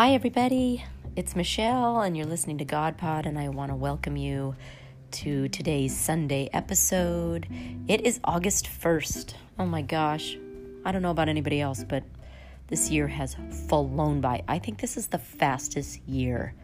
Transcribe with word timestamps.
Hi, 0.00 0.14
everybody. 0.14 0.82
It's 1.14 1.36
Michelle, 1.36 2.00
and 2.00 2.16
you're 2.16 2.24
listening 2.24 2.56
to 2.56 2.64
God 2.64 2.96
Pod, 2.96 3.26
and 3.26 3.38
I 3.38 3.50
want 3.50 3.70
to 3.70 3.74
welcome 3.74 4.16
you 4.16 4.56
to 5.10 5.46
today's 5.50 5.94
Sunday 5.94 6.48
episode. 6.54 7.46
It 7.86 8.06
is 8.06 8.18
August 8.24 8.66
1st. 8.66 9.34
Oh 9.58 9.66
my 9.66 9.82
gosh. 9.82 10.38
I 10.86 10.92
don't 10.92 11.02
know 11.02 11.10
about 11.10 11.28
anybody 11.28 11.60
else, 11.60 11.84
but 11.84 12.02
this 12.68 12.88
year 12.88 13.08
has 13.08 13.36
flown 13.68 14.22
by. 14.22 14.42
I 14.48 14.58
think 14.58 14.80
this 14.80 14.96
is 14.96 15.08
the 15.08 15.18
fastest 15.18 16.00
year 16.08 16.54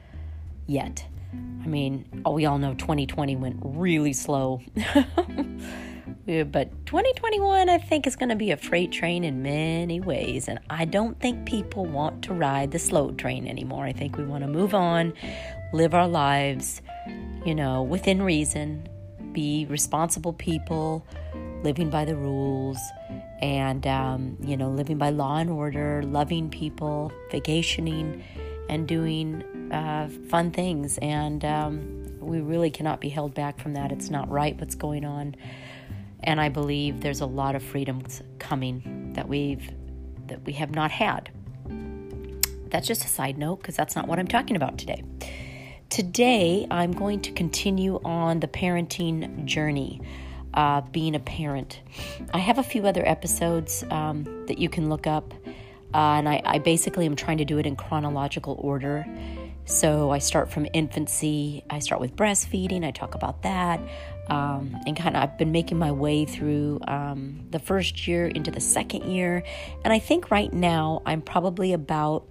yet. 0.67 1.05
I 1.35 1.67
mean, 1.67 2.07
we 2.27 2.47
all 2.47 2.57
know 2.57 2.73
2020 2.73 3.37
went 3.37 3.59
really 3.63 4.15
slow. 4.15 4.63
but 6.27 6.87
2021, 6.87 7.69
I 7.69 7.79
think, 7.79 8.07
is 8.07 8.17
going 8.17 8.31
to 8.31 8.37
be 8.37 8.51
a 8.51 8.57
freight 8.57 8.91
train 8.91 9.23
in 9.23 9.43
many 9.43 10.01
ways. 10.01 10.49
And 10.49 10.59
I 10.69 10.85
don't 10.85 11.19
think 11.21 11.47
people 11.47 11.87
want 11.87 12.23
to 12.25 12.35
ride 12.35 12.73
the 12.73 12.81
slow 12.81 13.13
train 13.13 13.47
anymore. 13.47 13.85
I 13.85 13.93
think 13.93 14.19
we 14.19 14.25
want 14.25 14.43
to 14.43 14.49
move 14.49 14.75
on, 14.75 15.13
live 15.73 15.95
our 15.95 16.09
lives, 16.09 16.83
you 17.45 17.55
know, 17.55 17.83
within 17.85 18.23
reason, 18.23 18.89
be 19.31 19.67
responsible 19.67 20.33
people, 20.33 21.07
living 21.63 21.91
by 21.91 22.05
the 22.05 22.17
rules, 22.17 22.79
and, 23.41 23.87
um, 23.87 24.37
you 24.41 24.57
know, 24.57 24.71
living 24.71 24.99
by 24.99 25.11
law 25.11 25.37
and 25.37 25.49
order, 25.49 26.03
loving 26.03 26.51
people, 26.51 27.13
vacationing, 27.31 28.25
and 28.69 28.89
doing 28.89 29.45
uh, 29.73 30.09
fun 30.29 30.51
things. 30.51 30.99
And 30.99 31.45
um, 31.45 32.19
we 32.19 32.41
really 32.41 32.73
cannot 32.73 33.01
be 33.01 33.11
held 33.11 33.33
back 33.33 33.61
from 33.61 33.75
that. 33.75 33.93
It's 33.93 34.11
not 34.11 34.29
right 34.29 34.59
what's 34.59 34.75
going 34.75 35.05
on 35.05 35.37
and 36.27 36.41
I 36.41 36.49
believe 36.49 37.01
there's 37.01 37.21
a 37.21 37.27
lot 37.27 37.55
of 37.55 37.63
freedoms 37.63 38.21
coming 38.39 39.13
that 39.15 39.29
we've 39.29 39.71
that 40.27 40.45
we 40.45 40.53
have 40.55 40.73
not 40.73 40.91
had. 40.91 41.31
That's 42.71 42.89
just 42.89 43.05
a 43.05 43.09
side 43.09 43.39
note 43.39 43.57
because 43.57 43.77
that's 43.77 43.95
not 43.95 44.09
what 44.09 44.19
I'm 44.19 44.27
talking 44.27 44.57
about 44.57 44.77
today. 44.77 45.05
Today, 45.89 46.67
I'm 46.69 46.91
going 46.91 47.21
to 47.23 47.33
continue 47.33 48.01
on 48.05 48.41
the 48.41 48.49
parenting 48.49 49.45
journey, 49.45 50.01
uh, 50.55 50.81
being 50.81 51.15
a 51.15 51.21
parent. 51.21 51.81
I 52.35 52.39
have 52.39 52.59
a 52.59 52.65
few 52.65 52.85
other 52.87 53.07
episodes 53.09 53.85
um, 53.91 54.25
that 54.49 54.59
you 54.59 54.69
can 54.69 54.89
look 54.89 55.07
up, 55.07 55.33
uh, 55.95 56.19
and 56.19 56.29
I, 56.29 56.43
I 56.45 56.59
basically 56.59 57.07
am 57.07 57.15
trying 57.15 57.39
to 57.39 57.45
do 57.45 57.59
it 57.59 57.67
in 57.67 57.77
chronological 57.77 58.59
order. 58.61 59.07
So 59.67 60.11
I 60.11 60.19
start 60.19 60.51
from 60.51 60.67
infancy, 60.73 61.65
I 61.69 61.81
start 61.81 62.01
with 62.01 62.17
breastfeeding, 62.17 62.85
I 62.85 62.93
talk 62.93 63.15
about 63.15 63.43
that 63.43 63.81
um, 64.29 64.77
and 64.87 64.97
kind 64.97 65.17
of 65.17 65.23
I've 65.23 65.39
been 65.39 65.53
making 65.53 65.79
my 65.79 65.93
way 65.93 66.25
through 66.25 66.81
um, 66.89 67.47
the 67.51 67.59
first 67.59 68.07
year 68.09 68.27
into 68.27 68.51
the 68.51 68.61
second 68.61 69.11
year, 69.11 69.43
and 69.85 69.93
I 69.93 69.99
think 69.99 70.31
right 70.31 70.53
now 70.53 71.03
I'm 71.07 71.23
probably 71.23 71.73
about 71.73 72.27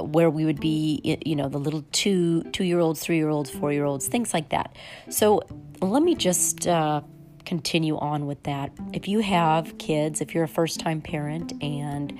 where 0.00 0.28
we 0.28 0.44
would 0.44 0.60
be, 0.60 1.18
you 1.24 1.36
know, 1.36 1.48
the 1.48 1.58
little 1.58 1.84
two 1.92 2.42
two 2.44 2.64
year 2.64 2.80
olds, 2.80 3.00
three 3.00 3.16
year 3.16 3.28
olds, 3.28 3.50
four 3.50 3.72
year 3.72 3.84
olds, 3.84 4.08
things 4.08 4.34
like 4.34 4.50
that. 4.50 4.76
So 5.08 5.42
let 5.80 6.02
me 6.02 6.14
just 6.14 6.66
uh, 6.66 7.02
continue 7.44 7.96
on 7.96 8.26
with 8.26 8.42
that. 8.42 8.72
If 8.92 9.06
you 9.08 9.20
have 9.20 9.78
kids, 9.78 10.20
if 10.20 10.34
you're 10.34 10.44
a 10.44 10.48
first 10.48 10.80
time 10.80 11.00
parent, 11.00 11.52
and 11.62 12.18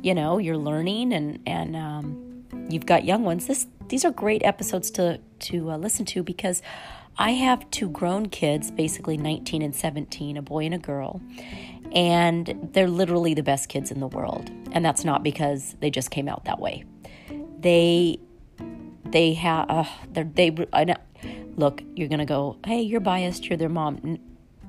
you 0.00 0.14
know 0.14 0.38
you're 0.38 0.56
learning 0.56 1.12
and 1.12 1.40
and 1.44 1.74
um, 1.74 2.27
you've 2.68 2.86
got 2.86 3.04
young 3.04 3.24
ones, 3.24 3.46
this 3.46 3.66
these 3.88 4.04
are 4.04 4.10
great 4.10 4.42
episodes 4.44 4.90
to 4.92 5.20
to 5.40 5.70
uh, 5.70 5.76
listen 5.76 6.04
to 6.06 6.22
because 6.22 6.62
I 7.18 7.32
have 7.32 7.68
two 7.70 7.88
grown 7.88 8.28
kids, 8.28 8.70
basically 8.70 9.16
19 9.16 9.60
and 9.60 9.74
17, 9.74 10.36
a 10.36 10.42
boy 10.42 10.64
and 10.66 10.74
a 10.74 10.78
girl, 10.78 11.20
and 11.92 12.70
they're 12.72 12.88
literally 12.88 13.34
the 13.34 13.42
best 13.42 13.68
kids 13.68 13.90
in 13.90 13.98
the 13.98 14.06
world. 14.06 14.50
And 14.70 14.84
that's 14.84 15.04
not 15.04 15.24
because 15.24 15.74
they 15.80 15.90
just 15.90 16.10
came 16.10 16.28
out 16.28 16.44
that 16.44 16.60
way. 16.60 16.84
They 17.58 18.20
they 19.04 19.34
have 19.34 19.66
uh, 19.68 19.84
they 20.12 20.54
I 20.72 20.84
know, 20.84 20.96
look, 21.56 21.82
you're 21.96 22.08
to 22.08 22.24
go, 22.24 22.56
"Hey, 22.64 22.82
you're 22.82 23.00
biased, 23.00 23.46
you're 23.46 23.58
their 23.58 23.68
mom." 23.68 24.18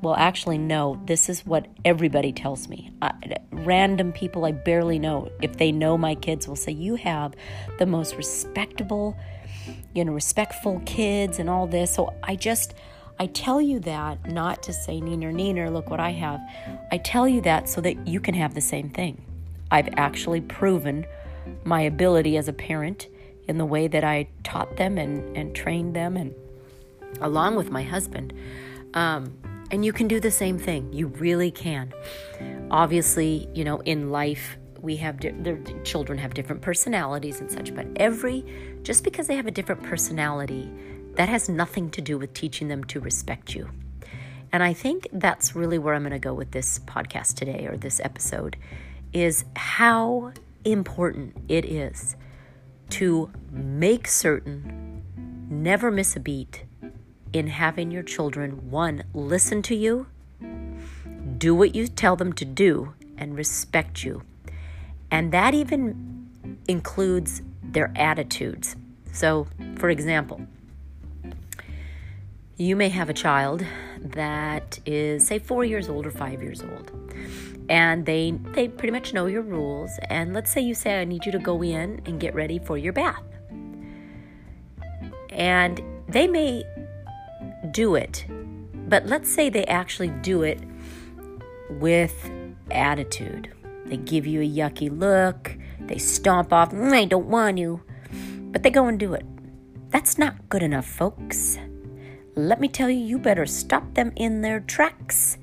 Well, 0.01 0.15
actually, 0.15 0.57
no. 0.57 1.01
This 1.05 1.27
is 1.27 1.45
what 1.45 1.67
everybody 1.83 2.31
tells 2.31 2.69
me. 2.69 2.91
I, 3.01 3.11
random 3.51 4.13
people 4.13 4.45
I 4.45 4.51
barely 4.51 4.97
know, 4.97 5.29
if 5.41 5.57
they 5.57 5.71
know 5.71 5.97
my 5.97 6.15
kids, 6.15 6.47
will 6.47 6.55
say, 6.55 6.71
You 6.71 6.95
have 6.95 7.33
the 7.79 7.85
most 7.85 8.15
respectable, 8.15 9.17
you 9.93 10.05
know, 10.05 10.13
respectful 10.13 10.81
kids 10.85 11.39
and 11.39 11.49
all 11.49 11.67
this. 11.67 11.93
So 11.93 12.13
I 12.23 12.37
just, 12.37 12.75
I 13.19 13.25
tell 13.25 13.61
you 13.61 13.79
that 13.81 14.31
not 14.31 14.63
to 14.63 14.73
say 14.73 15.01
neener, 15.01 15.33
neener, 15.33 15.71
look 15.71 15.89
what 15.89 15.99
I 15.99 16.11
have. 16.11 16.39
I 16.91 16.97
tell 16.97 17.27
you 17.27 17.41
that 17.41 17.67
so 17.67 17.81
that 17.81 18.07
you 18.07 18.21
can 18.21 18.35
have 18.35 18.53
the 18.53 18.61
same 18.61 18.89
thing. 18.89 19.21
I've 19.69 19.89
actually 19.97 20.41
proven 20.41 21.05
my 21.65 21.81
ability 21.81 22.37
as 22.37 22.47
a 22.47 22.53
parent 22.53 23.07
in 23.49 23.57
the 23.57 23.65
way 23.65 23.87
that 23.87 24.03
I 24.03 24.27
taught 24.43 24.77
them 24.77 24.97
and, 24.97 25.35
and 25.35 25.53
trained 25.55 25.95
them, 25.95 26.15
and 26.15 26.33
along 27.19 27.55
with 27.55 27.69
my 27.69 27.83
husband. 27.83 28.31
Um, 28.93 29.33
and 29.71 29.85
you 29.85 29.93
can 29.93 30.07
do 30.07 30.19
the 30.19 30.31
same 30.31 30.57
thing. 30.57 30.91
You 30.93 31.07
really 31.07 31.51
can. 31.51 31.93
Obviously, 32.71 33.47
you 33.53 33.63
know, 33.63 33.79
in 33.79 34.09
life, 34.09 34.57
we 34.81 34.97
have 34.97 35.19
di- 35.19 35.31
their 35.31 35.57
children 35.83 36.17
have 36.19 36.33
different 36.33 36.61
personalities 36.61 37.39
and 37.39 37.51
such 37.51 37.73
but 37.75 37.87
every 37.97 38.43
just 38.83 39.03
because 39.03 39.27
they 39.27 39.35
have 39.35 39.47
a 39.47 39.51
different 39.51 39.83
personality 39.83 40.69
that 41.15 41.29
has 41.29 41.49
nothing 41.49 41.89
to 41.89 42.01
do 42.01 42.17
with 42.17 42.33
teaching 42.33 42.67
them 42.67 42.83
to 42.83 42.99
respect 42.99 43.53
you 43.53 43.69
and 44.51 44.63
i 44.63 44.73
think 44.73 45.07
that's 45.13 45.55
really 45.55 45.77
where 45.77 45.93
i'm 45.93 46.03
going 46.03 46.11
to 46.11 46.19
go 46.19 46.33
with 46.33 46.51
this 46.51 46.79
podcast 46.79 47.35
today 47.35 47.67
or 47.67 47.77
this 47.77 47.99
episode 48.03 48.55
is 49.13 49.43
how 49.55 50.31
important 50.65 51.35
it 51.47 51.65
is 51.65 52.15
to 52.89 53.29
make 53.51 54.07
certain 54.07 55.03
never 55.49 55.91
miss 55.91 56.15
a 56.15 56.19
beat 56.19 56.63
in 57.33 57.47
having 57.47 57.91
your 57.91 58.03
children 58.03 58.69
one 58.71 59.03
listen 59.13 59.61
to 59.61 59.75
you 59.75 60.07
do 61.37 61.55
what 61.55 61.75
you 61.75 61.87
tell 61.87 62.15
them 62.15 62.33
to 62.33 62.45
do 62.45 62.93
and 63.17 63.35
respect 63.35 64.03
you 64.03 64.23
and 65.11 65.31
that 65.31 65.53
even 65.53 66.27
includes 66.67 67.41
their 67.63 67.91
attitudes. 67.95 68.75
So, 69.11 69.47
for 69.77 69.89
example, 69.89 70.41
you 72.57 72.75
may 72.75 72.89
have 72.89 73.09
a 73.09 73.13
child 73.13 73.65
that 73.99 74.79
is, 74.85 75.27
say, 75.27 75.39
four 75.39 75.63
years 75.65 75.89
old 75.89 76.05
or 76.05 76.11
five 76.11 76.41
years 76.41 76.61
old. 76.61 76.91
And 77.69 78.05
they, 78.05 78.31
they 78.53 78.67
pretty 78.67 78.91
much 78.91 79.13
know 79.13 79.27
your 79.27 79.43
rules. 79.43 79.91
And 80.09 80.33
let's 80.33 80.51
say 80.51 80.61
you 80.61 80.73
say, 80.73 81.01
I 81.01 81.05
need 81.05 81.25
you 81.25 81.31
to 81.31 81.39
go 81.39 81.63
in 81.63 82.01
and 82.05 82.19
get 82.19 82.33
ready 82.33 82.59
for 82.59 82.77
your 82.77 82.93
bath. 82.93 83.23
And 85.29 85.81
they 86.07 86.27
may 86.27 86.63
do 87.71 87.95
it, 87.95 88.25
but 88.87 89.05
let's 89.05 89.29
say 89.29 89.49
they 89.49 89.65
actually 89.65 90.09
do 90.09 90.43
it 90.43 90.59
with 91.69 92.31
attitude 92.71 93.53
they 93.89 93.97
give 93.97 94.27
you 94.27 94.41
a 94.41 94.47
yucky 94.47 94.89
look. 94.95 95.57
They 95.79 95.97
stomp 95.97 96.53
off, 96.53 96.71
mm, 96.71 96.93
I 96.93 97.05
don't 97.05 97.25
want 97.25 97.57
you. 97.57 97.81
But 98.51 98.63
they 98.63 98.69
go 98.69 98.85
and 98.85 98.99
do 98.99 99.13
it. 99.13 99.25
That's 99.89 100.17
not 100.17 100.47
good 100.49 100.61
enough, 100.61 100.85
folks. 100.85 101.57
Let 102.35 102.59
me 102.59 102.67
tell 102.67 102.89
you, 102.89 102.99
you 102.99 103.17
better 103.17 103.47
stop 103.47 103.95
them 103.95 104.13
in 104.15 104.41
their 104.41 104.59
tracks. 104.59 105.37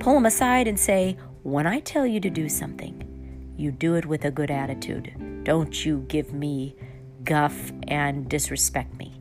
Pull 0.00 0.14
them 0.14 0.26
aside 0.26 0.66
and 0.66 0.80
say, 0.80 1.18
When 1.42 1.66
I 1.66 1.80
tell 1.80 2.06
you 2.06 2.20
to 2.20 2.30
do 2.30 2.48
something, 2.48 3.54
you 3.56 3.70
do 3.70 3.94
it 3.94 4.06
with 4.06 4.24
a 4.24 4.30
good 4.30 4.50
attitude. 4.50 5.44
Don't 5.44 5.84
you 5.84 6.06
give 6.08 6.32
me 6.32 6.74
guff 7.22 7.72
and 7.86 8.28
disrespect 8.28 8.96
me. 8.96 9.13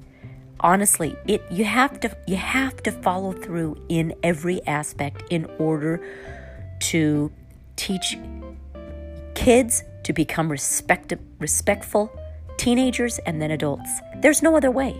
Honestly, 0.63 1.15
it 1.27 1.43
you 1.51 1.65
have 1.65 1.99
to 1.99 2.17
you 2.25 2.37
have 2.37 2.81
to 2.83 2.91
follow 2.91 3.33
through 3.33 3.77
in 3.89 4.15
every 4.23 4.65
aspect 4.65 5.23
in 5.29 5.45
order 5.59 6.01
to 6.79 7.31
teach 7.75 8.17
kids 9.35 9.83
to 10.03 10.13
become 10.13 10.49
respect- 10.49 11.13
respectful 11.39 12.11
teenagers 12.57 13.19
and 13.19 13.41
then 13.41 13.51
adults. 13.51 13.89
There's 14.17 14.41
no 14.41 14.55
other 14.55 14.71
way. 14.71 14.95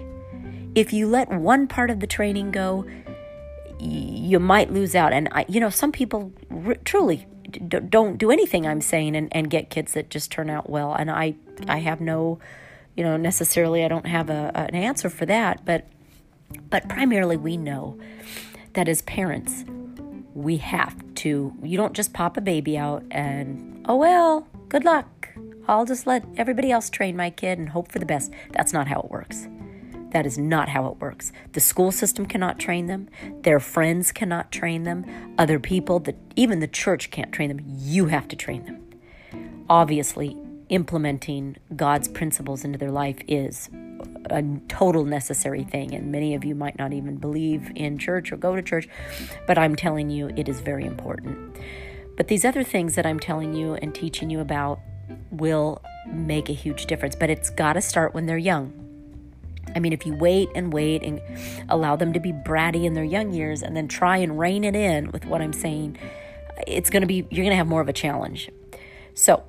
If 0.76 0.92
you 0.92 1.08
let 1.08 1.30
one 1.30 1.68
part 1.68 1.90
of 1.90 2.00
the 2.00 2.08
training 2.08 2.52
go, 2.52 2.86
you 3.80 4.40
might 4.40 4.72
lose 4.72 4.96
out. 4.96 5.14
And 5.14 5.30
I, 5.32 5.46
you 5.48 5.60
know, 5.60 5.70
some 5.70 5.92
people 5.92 6.32
r- 6.52 6.76
truly 6.84 7.26
d- 7.50 7.80
don't 7.90 8.18
do 8.18 8.32
anything 8.32 8.66
I'm 8.66 8.82
saying 8.82 9.16
and, 9.16 9.28
and 9.32 9.50
get 9.50 9.70
kids 9.70 9.94
that 9.94 10.10
just 10.10 10.32
turn 10.32 10.50
out 10.50 10.70
well. 10.70 10.94
And 10.94 11.12
I, 11.12 11.36
I 11.68 11.78
have 11.80 12.02
no, 12.02 12.40
you 12.96 13.04
know, 13.04 13.18
necessarily 13.18 13.84
I 13.84 13.88
don't 13.88 14.06
have 14.06 14.30
a, 14.30 14.52
an 14.56 14.76
answer 14.76 15.10
for 15.10 15.26
that. 15.26 15.66
But, 15.66 15.88
but 16.70 16.88
primarily 16.90 17.38
we 17.38 17.58
know 17.58 17.98
that 18.74 18.88
as 18.88 19.02
parents, 19.04 19.66
we 20.34 20.58
have 20.58 20.96
to, 21.16 21.54
you 21.62 21.78
don't 21.78 21.94
just 21.94 22.14
pop 22.14 22.38
a 22.38 22.42
baby 22.42 22.78
out 22.78 23.04
and, 23.12 23.86
oh 23.88 23.96
well, 23.96 24.48
good 24.70 24.84
luck. 24.84 25.30
I'll 25.68 25.86
just 25.86 26.06
let 26.06 26.26
everybody 26.36 26.72
else 26.72 26.90
train 26.90 27.16
my 27.16 27.30
kid 27.30 27.58
and 27.58 27.70
hope 27.70 27.92
for 27.92 28.00
the 28.00 28.06
best. 28.06 28.32
That's 28.52 28.74
not 28.74 28.88
how 28.88 29.00
it 29.02 29.10
works. 29.10 29.48
That 30.12 30.26
is 30.28 30.38
not 30.38 30.70
how 30.70 30.88
it 30.88 30.98
works. 31.00 31.32
The 31.54 31.60
school 31.60 31.92
system 31.92 32.26
cannot 32.28 32.60
train 32.60 32.86
them. 32.86 33.10
Their 33.42 33.60
friends 33.60 34.12
cannot 34.12 34.52
train 34.52 34.84
them. 34.84 35.06
Other 35.40 35.60
people, 35.60 36.00
that 36.02 36.18
even 36.36 36.60
the 36.60 36.68
church 36.68 37.10
can't 37.10 37.32
train 37.32 37.50
them. 37.50 37.62
You 37.66 38.08
have 38.08 38.28
to 38.28 38.36
train 38.36 38.66
them. 38.66 38.84
Obviously, 39.70 40.38
implementing 40.70 41.58
God's 41.76 42.08
principles 42.08 42.64
into 42.64 42.78
their 42.78 42.92
life 42.92 43.18
is 43.28 43.70
a 44.30 44.44
total 44.68 45.06
necessary 45.06 45.64
thing. 45.64 45.94
And 45.94 46.12
many 46.12 46.36
of 46.36 46.44
you 46.44 46.56
might 46.56 46.78
not 46.78 46.94
even 46.94 47.18
believe 47.18 47.72
in 47.76 47.98
church 47.98 48.32
or 48.32 48.38
go 48.38 48.56
to 48.56 48.62
church, 48.62 48.88
but 49.48 49.58
I'm 49.58 49.76
telling 49.76 50.10
you, 50.10 50.30
it 50.36 50.48
is 50.48 50.62
very 50.62 50.86
important. 50.86 51.58
But 52.16 52.28
these 52.28 52.46
other 52.46 52.64
things 52.64 52.96
that 52.96 53.06
I'm 53.06 53.20
telling 53.20 53.54
you 53.54 53.74
and 53.76 53.94
teaching 53.94 54.30
you 54.30 54.40
about 54.40 54.80
will 55.32 55.82
make 56.08 56.50
a 56.50 56.54
huge 56.54 56.86
difference. 56.86 57.16
But 57.16 57.30
it's 57.30 57.50
got 57.50 57.74
to 57.74 57.82
start 57.82 58.14
when 58.14 58.26
they're 58.26 58.38
young. 58.38 58.80
I 59.76 59.80
mean, 59.80 59.94
if 59.94 60.06
you 60.06 60.14
wait 60.14 60.50
and 60.54 60.72
wait 60.72 61.02
and 61.02 61.20
allow 61.70 61.96
them 61.96 62.14
to 62.14 62.20
be 62.20 62.32
bratty 62.32 62.84
in 62.84 62.94
their 62.94 63.04
young 63.04 63.34
years 63.34 63.64
and 63.64 63.76
then 63.76 63.88
try 63.88 64.18
and 64.18 64.38
rein 64.38 64.64
it 64.64 64.76
in 64.76 65.12
with 65.12 65.26
what 65.26 65.42
I'm 65.42 65.54
saying, 65.54 65.98
it's 66.68 66.90
going 66.90 67.02
to 67.02 67.08
be, 67.08 67.26
you're 67.32 67.44
going 67.44 67.50
to 67.50 67.56
have 67.56 67.68
more 67.68 67.82
of 67.82 67.90
a 67.90 67.94
challenge. 67.94 68.50
So, 69.16 69.44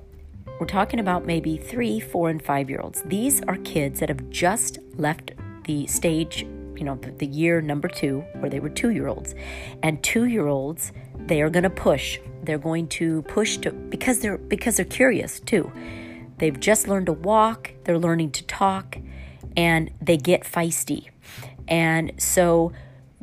we're 0.59 0.67
talking 0.67 0.99
about 0.99 1.25
maybe 1.25 1.57
three, 1.57 1.99
four, 1.99 2.29
and 2.29 2.41
five 2.41 2.69
year 2.69 2.79
olds. 2.79 3.01
These 3.03 3.41
are 3.43 3.57
kids 3.57 3.99
that 3.99 4.09
have 4.09 4.29
just 4.29 4.79
left 4.95 5.31
the 5.65 5.85
stage, 5.87 6.43
you 6.75 6.83
know, 6.83 6.95
the, 6.95 7.11
the 7.11 7.25
year 7.25 7.61
number 7.61 7.87
two, 7.87 8.21
where 8.39 8.49
they 8.49 8.59
were 8.59 8.69
two 8.69 8.91
year 8.91 9.07
olds. 9.07 9.35
And 9.83 10.01
two 10.03 10.25
year 10.25 10.47
olds, 10.47 10.91
they 11.17 11.41
are 11.41 11.49
going 11.49 11.63
to 11.63 11.69
push. 11.69 12.19
They're 12.43 12.57
going 12.57 12.87
to 12.89 13.23
push 13.23 13.57
to 13.57 13.71
because 13.71 14.19
they're 14.19 14.37
because 14.37 14.77
they're 14.77 14.85
curious 14.85 15.39
too. 15.39 15.71
They've 16.37 16.59
just 16.59 16.87
learned 16.87 17.07
to 17.07 17.13
walk, 17.13 17.71
they're 17.85 17.97
learning 17.97 18.31
to 18.31 18.43
talk, 18.43 18.97
and 19.55 19.91
they 20.01 20.17
get 20.17 20.43
feisty. 20.43 21.09
And 21.67 22.11
so 22.17 22.73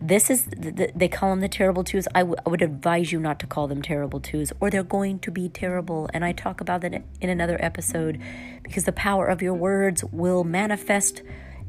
this 0.03 0.31
is 0.31 0.47
they 0.51 1.09
call 1.09 1.31
them 1.31 1.41
the 1.41 1.49
terrible 1.49 1.85
twos. 1.85 2.09
I, 2.15 2.21
w- 2.21 2.37
I 2.45 2.49
would 2.49 2.63
advise 2.63 3.13
you 3.13 3.21
not 3.21 3.39
to 3.41 3.47
call 3.47 3.69
them 3.69 3.83
terrible 3.83 4.21
twos 4.21 4.53
or 4.61 4.71
they're 4.71 4.83
going 4.83 5.19
to 5.21 5.31
be 5.31 5.49
terrible. 5.49 6.09
And 6.13 6.25
i 6.25 6.33
talk 6.33 6.61
about 6.61 6.81
that 6.83 6.93
in 7.21 7.31
another 7.31 7.57
episode 7.61 8.21
because 8.63 8.85
the 8.85 8.93
power 8.93 9.27
of 9.27 9.43
your 9.43 9.55
words 9.55 10.05
will 10.05 10.45
manifest 10.45 11.23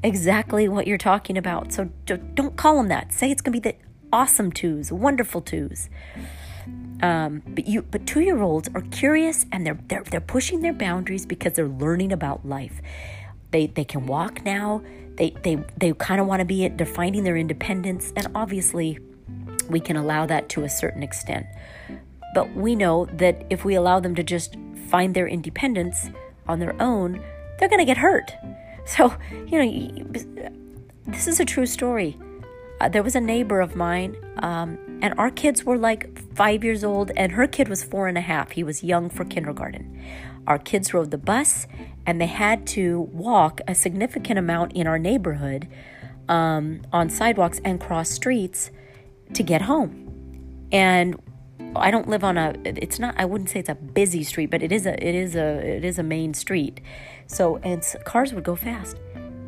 exactly 0.03 0.67
what 0.67 0.87
you're 0.87 0.97
talking 0.97 1.37
about. 1.37 1.71
So 1.71 1.85
don't 2.05 2.57
call 2.57 2.77
them 2.77 2.87
that. 2.89 3.13
Say 3.13 3.31
it's 3.31 3.41
going 3.41 3.53
to 3.53 3.61
be 3.61 3.71
the 3.71 3.75
awesome 4.11 4.51
twos 4.51 4.91
wonderful 4.91 5.41
twos. 5.41 5.89
Um, 7.01 7.43
but 7.45 7.67
you 7.67 7.81
but 7.81 8.07
two 8.07 8.21
year 8.21 8.41
olds 8.41 8.69
are 8.73 8.81
curious 8.81 9.45
and 9.51 9.65
they're, 9.65 9.79
they're 9.87 10.03
they're 10.03 10.21
pushing 10.21 10.61
their 10.61 10.73
boundaries 10.73 11.25
because 11.25 11.53
they're 11.53 11.67
learning 11.67 12.11
about 12.11 12.47
life. 12.47 12.81
They 13.51 13.67
they 13.67 13.83
can 13.83 14.05
walk 14.05 14.45
now 14.45 14.81
they 15.23 15.55
they 15.55 15.63
they 15.77 15.93
kind 15.93 16.19
of 16.19 16.27
want 16.27 16.39
to 16.41 16.45
be 16.45 16.65
it. 16.65 16.77
They're 16.77 16.85
finding 16.87 17.23
their 17.23 17.37
independence, 17.37 18.11
and 18.15 18.27
obviously, 18.35 18.99
we 19.69 19.79
can 19.79 19.95
allow 19.95 20.25
that 20.25 20.49
to 20.49 20.63
a 20.63 20.69
certain 20.69 21.03
extent. 21.03 21.45
But 22.33 22.53
we 22.53 22.75
know 22.75 23.05
that 23.13 23.45
if 23.49 23.63
we 23.63 23.75
allow 23.75 23.99
them 23.99 24.15
to 24.15 24.23
just 24.23 24.57
find 24.89 25.15
their 25.15 25.27
independence 25.27 26.09
on 26.47 26.59
their 26.59 26.75
own, 26.81 27.23
they're 27.57 27.69
going 27.69 27.79
to 27.79 27.85
get 27.85 27.97
hurt. 27.97 28.33
So 28.85 29.13
you 29.47 29.63
know, 29.63 30.05
this 31.07 31.25
is 31.25 31.39
a 31.39 31.45
true 31.45 31.65
story. 31.65 32.17
Uh, 32.81 32.89
there 32.89 33.01
was 33.01 33.15
a 33.15 33.21
neighbor 33.21 33.61
of 33.61 33.77
mine, 33.77 34.17
um, 34.39 34.77
and 35.01 35.13
our 35.17 35.31
kids 35.31 35.63
were 35.63 35.77
like 35.77 36.19
five 36.35 36.65
years 36.65 36.83
old, 36.83 37.09
and 37.15 37.31
her 37.31 37.47
kid 37.47 37.69
was 37.69 37.81
four 37.81 38.09
and 38.09 38.17
a 38.17 38.21
half. 38.33 38.51
He 38.51 38.61
was 38.61 38.83
young 38.83 39.09
for 39.09 39.23
kindergarten. 39.23 40.03
Our 40.47 40.59
kids 40.59 40.93
rode 40.93 41.11
the 41.11 41.17
bus, 41.17 41.67
and 42.05 42.19
they 42.19 42.27
had 42.27 42.67
to 42.67 43.01
walk 43.01 43.61
a 43.67 43.75
significant 43.75 44.37
amount 44.37 44.73
in 44.73 44.87
our 44.87 44.99
neighborhood 44.99 45.67
um, 46.27 46.81
on 46.91 47.09
sidewalks 47.09 47.61
and 47.63 47.79
cross 47.79 48.09
streets 48.09 48.71
to 49.33 49.43
get 49.43 49.63
home. 49.63 50.67
And 50.71 51.19
I 51.75 51.91
don't 51.91 52.07
live 52.07 52.23
on 52.23 52.37
a. 52.37 52.53
It's 52.63 52.99
not. 52.99 53.15
I 53.17 53.25
wouldn't 53.25 53.49
say 53.49 53.59
it's 53.59 53.69
a 53.69 53.75
busy 53.75 54.23
street, 54.23 54.51
but 54.51 54.61
it 54.61 54.71
is 54.71 54.85
a. 54.85 54.93
It 55.05 55.15
is 55.15 55.35
a. 55.35 55.77
It 55.77 55.85
is 55.85 55.97
a 55.97 56.03
main 56.03 56.33
street. 56.33 56.81
So 57.27 57.57
and 57.57 57.83
cars 58.03 58.33
would 58.33 58.43
go 58.43 58.55
fast. 58.55 58.97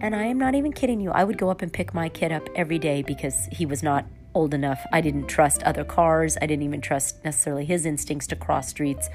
And 0.02 0.16
I 0.16 0.24
am 0.24 0.38
not 0.38 0.56
even 0.56 0.74
kidding 0.74 1.00
you. 1.00 1.12
I 1.12 1.24
would 1.24 1.38
go 1.38 1.50
up 1.50 1.62
and 1.62 1.72
pick 1.72 1.94
my 1.94 2.10
kid 2.10 2.32
up 2.32 2.48
every 2.56 2.80
day 2.80 3.02
because 3.02 3.48
he 3.52 3.66
was 3.66 3.82
not 3.82 4.06
old 4.34 4.54
enough. 4.54 4.86
I 4.92 5.02
didn't 5.02 5.28
trust 5.28 5.64
other 5.64 5.84
cars. 5.84 6.38
I 6.42 6.46
didn't 6.46 6.64
even 6.64 6.82
trust 6.82 7.24
necessarily 7.24 7.66
his 7.66 7.86
instincts 7.86 8.28
to 8.28 8.36
cross 8.36 8.70
streets. 8.70 9.10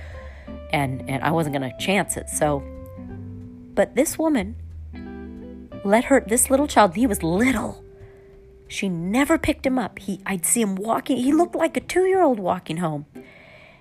And 0.72 1.08
and 1.08 1.22
I 1.22 1.30
wasn't 1.30 1.56
going 1.56 1.70
to 1.70 1.76
chance 1.78 2.16
it. 2.16 2.28
So 2.28 2.62
but 3.74 3.94
this 3.94 4.18
woman 4.18 4.56
let 5.84 6.04
her, 6.04 6.20
this 6.26 6.50
little 6.50 6.66
child, 6.66 6.94
he 6.94 7.06
was 7.06 7.22
little. 7.22 7.82
She 8.68 8.88
never 8.88 9.38
picked 9.38 9.66
him 9.66 9.78
up. 9.78 9.98
He, 9.98 10.20
I'd 10.26 10.44
see 10.44 10.60
him 10.60 10.76
walking. 10.76 11.16
He 11.16 11.32
looked 11.32 11.54
like 11.54 11.76
a 11.76 11.80
two 11.80 12.04
year 12.04 12.22
old 12.22 12.38
walking 12.38 12.78
home. 12.78 13.06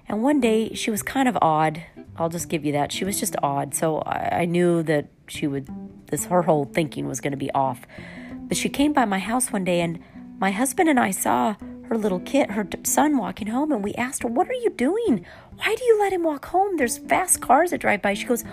And 0.08 0.24
one 0.24 0.40
day 0.40 0.74
she 0.74 0.90
was 0.90 1.04
kind 1.04 1.28
of 1.28 1.38
odd. 1.42 1.84
I'll 2.16 2.30
just 2.30 2.50
give 2.50 2.66
you 2.66 2.72
that. 2.72 2.92
She 2.92 3.06
was 3.06 3.20
just 3.20 3.36
odd. 3.44 3.76
So 3.76 3.98
I, 4.00 4.40
I 4.42 4.46
knew 4.46 4.82
that 4.84 5.08
she 5.28 5.46
would, 5.46 5.68
this, 6.08 6.26
her 6.26 6.42
whole 6.44 6.66
thinking 6.66 7.08
was 7.08 7.22
going 7.22 7.32
to 7.32 7.38
be 7.38 7.52
off. 7.52 7.82
But 8.48 8.58
she 8.58 8.70
came 8.70 8.94
by 8.94 9.06
my 9.06 9.20
house 9.20 9.52
one 9.52 9.64
day 9.64 9.82
and 9.82 10.00
my 10.40 10.52
husband 10.52 10.90
and 10.90 11.00
I 11.00 11.12
saw 11.12 11.56
her 11.90 11.98
little 11.98 12.20
kid, 12.22 12.52
her 12.52 12.68
son 12.84 13.18
walking 13.18 13.48
home, 13.48 13.72
and 13.72 13.84
we 13.84 13.94
asked 13.96 14.24
her, 14.24 14.30
What 14.30 14.48
are 14.48 14.54
you 14.54 14.70
doing? 14.70 15.26
Why 15.56 15.76
do 15.76 15.84
you 15.84 16.00
let 16.00 16.14
him 16.14 16.24
walk 16.24 16.46
home? 16.46 16.78
There's 16.78 16.98
fast 16.98 17.42
cars 17.42 17.72
that 17.72 17.82
drive 17.82 18.02
by. 18.02 18.14
She 18.14 18.26
goes, 18.26 18.44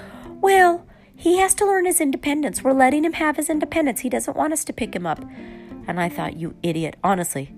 Well, 0.41 0.87
he 1.15 1.39
has 1.39 1.55
to 1.55 1.67
learn 1.67 1.87
his 1.87 2.01
independence. 2.01 2.63
We're 2.63 2.73
letting 2.73 3.05
him 3.05 3.15
have 3.15 3.37
his 3.37 3.49
independence. 3.49 4.01
He 4.01 4.09
doesn't 4.09 4.37
want 4.37 4.53
us 4.53 4.65
to 4.65 4.73
pick 4.73 4.95
him 4.95 5.07
up. 5.07 5.25
And 5.87 6.01
I 6.01 6.09
thought, 6.09 6.37
you 6.37 6.55
idiot. 6.63 6.97
Honestly, 7.03 7.55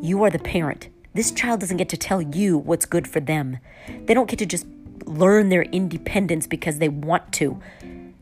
you 0.00 0.22
are 0.24 0.30
the 0.30 0.38
parent. 0.38 0.88
This 1.14 1.30
child 1.30 1.60
doesn't 1.60 1.78
get 1.78 1.88
to 1.90 1.96
tell 1.96 2.20
you 2.20 2.58
what's 2.58 2.84
good 2.84 3.08
for 3.08 3.20
them. 3.20 3.58
They 4.04 4.12
don't 4.12 4.28
get 4.28 4.38
to 4.40 4.46
just 4.46 4.66
learn 5.06 5.48
their 5.48 5.62
independence 5.62 6.46
because 6.46 6.78
they 6.78 6.88
want 6.88 7.32
to. 7.34 7.60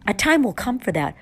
A 0.06 0.14
time 0.14 0.42
will 0.42 0.52
come 0.52 0.78
for 0.78 0.92
that. 0.92 1.16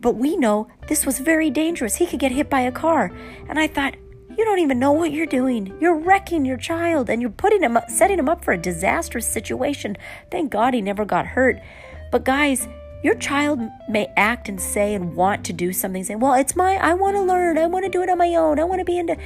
But 0.00 0.14
we 0.14 0.36
know 0.36 0.68
this 0.86 1.04
was 1.04 1.18
very 1.18 1.50
dangerous. 1.50 1.96
He 1.96 2.06
could 2.06 2.20
get 2.20 2.32
hit 2.32 2.48
by 2.48 2.60
a 2.60 2.72
car. 2.72 3.12
And 3.48 3.58
I 3.58 3.66
thought, 3.66 3.96
you 4.36 4.44
don't 4.44 4.60
even 4.60 4.78
know 4.78 4.92
what 4.92 5.10
you're 5.10 5.26
doing. 5.26 5.76
You're 5.80 5.98
wrecking 5.98 6.44
your 6.44 6.56
child 6.56 7.10
and 7.10 7.20
you're 7.20 7.30
putting 7.30 7.62
him 7.62 7.76
up, 7.76 7.90
setting 7.90 8.20
him 8.20 8.28
up 8.28 8.44
for 8.44 8.52
a 8.52 8.58
disastrous 8.58 9.26
situation. 9.26 9.96
Thank 10.30 10.52
God 10.52 10.74
he 10.74 10.80
never 10.80 11.04
got 11.04 11.26
hurt. 11.26 11.60
But 12.12 12.24
guys, 12.24 12.68
your 13.02 13.16
child 13.16 13.60
may 13.88 14.06
act 14.16 14.48
and 14.48 14.60
say 14.60 14.94
and 14.94 15.16
want 15.16 15.44
to 15.46 15.52
do 15.52 15.72
something, 15.72 16.04
saying, 16.04 16.20
Well, 16.20 16.34
it's 16.34 16.54
my, 16.54 16.76
I 16.76 16.94
want 16.94 17.16
to 17.16 17.22
learn. 17.22 17.58
I 17.58 17.66
want 17.66 17.84
to 17.84 17.90
do 17.90 18.02
it 18.02 18.08
on 18.08 18.18
my 18.18 18.34
own. 18.36 18.60
I 18.60 18.64
want 18.64 18.80
to 18.80 18.84
be 18.84 18.98
into. 18.98 19.16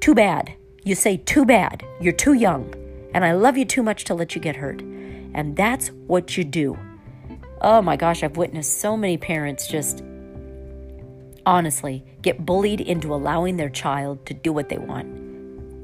Too 0.00 0.14
bad. 0.14 0.52
You 0.82 0.96
say, 0.96 1.18
Too 1.18 1.44
bad. 1.44 1.84
You're 2.00 2.12
too 2.12 2.34
young. 2.34 2.74
And 3.14 3.24
I 3.24 3.32
love 3.32 3.56
you 3.56 3.64
too 3.64 3.82
much 3.82 4.04
to 4.04 4.14
let 4.14 4.34
you 4.34 4.40
get 4.40 4.56
hurt. 4.56 4.80
And 5.34 5.56
that's 5.56 5.88
what 6.06 6.36
you 6.36 6.44
do. 6.44 6.76
Oh 7.62 7.80
my 7.80 7.96
gosh, 7.96 8.22
I've 8.22 8.36
witnessed 8.36 8.80
so 8.80 8.96
many 8.96 9.16
parents 9.16 9.66
just 9.66 10.02
honestly 11.46 12.04
get 12.20 12.44
bullied 12.44 12.80
into 12.80 13.14
allowing 13.14 13.56
their 13.56 13.70
child 13.70 14.26
to 14.26 14.34
do 14.34 14.52
what 14.52 14.68
they 14.68 14.78
want. 14.78 15.06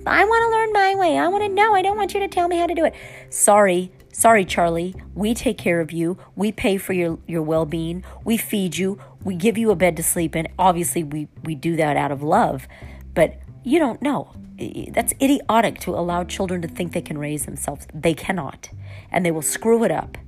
I 0.06 0.24
want 0.24 0.42
to 0.42 0.50
learn 0.50 0.72
my 0.72 0.94
way. 0.96 1.18
I 1.18 1.28
want 1.28 1.44
to 1.44 1.48
know. 1.48 1.74
I 1.74 1.82
don't 1.82 1.96
want 1.96 2.14
you 2.14 2.20
to 2.20 2.28
tell 2.28 2.48
me 2.48 2.56
how 2.56 2.66
to 2.66 2.74
do 2.74 2.84
it. 2.84 2.94
Sorry, 3.30 3.92
Sorry, 4.18 4.44
Charlie, 4.44 4.96
we 5.14 5.32
take 5.32 5.58
care 5.58 5.80
of 5.80 5.92
you. 5.92 6.18
We 6.34 6.50
pay 6.50 6.76
for 6.76 6.92
your, 6.92 7.20
your 7.28 7.40
well 7.40 7.64
being. 7.64 8.02
We 8.24 8.36
feed 8.36 8.76
you. 8.76 8.98
We 9.22 9.36
give 9.36 9.56
you 9.56 9.70
a 9.70 9.76
bed 9.76 9.96
to 9.96 10.02
sleep 10.02 10.34
in. 10.34 10.48
Obviously, 10.58 11.04
we, 11.04 11.28
we 11.44 11.54
do 11.54 11.76
that 11.76 11.96
out 11.96 12.10
of 12.10 12.20
love, 12.20 12.66
but 13.14 13.38
you 13.62 13.78
don't 13.78 14.02
know. 14.02 14.34
That's 14.90 15.12
idiotic 15.22 15.78
to 15.82 15.92
allow 15.92 16.24
children 16.24 16.62
to 16.62 16.68
think 16.68 16.94
they 16.94 17.00
can 17.00 17.16
raise 17.16 17.44
themselves. 17.44 17.86
They 17.94 18.12
cannot, 18.12 18.70
and 19.12 19.24
they 19.24 19.30
will 19.30 19.40
screw 19.40 19.84
it 19.84 19.92
up. 19.92 20.18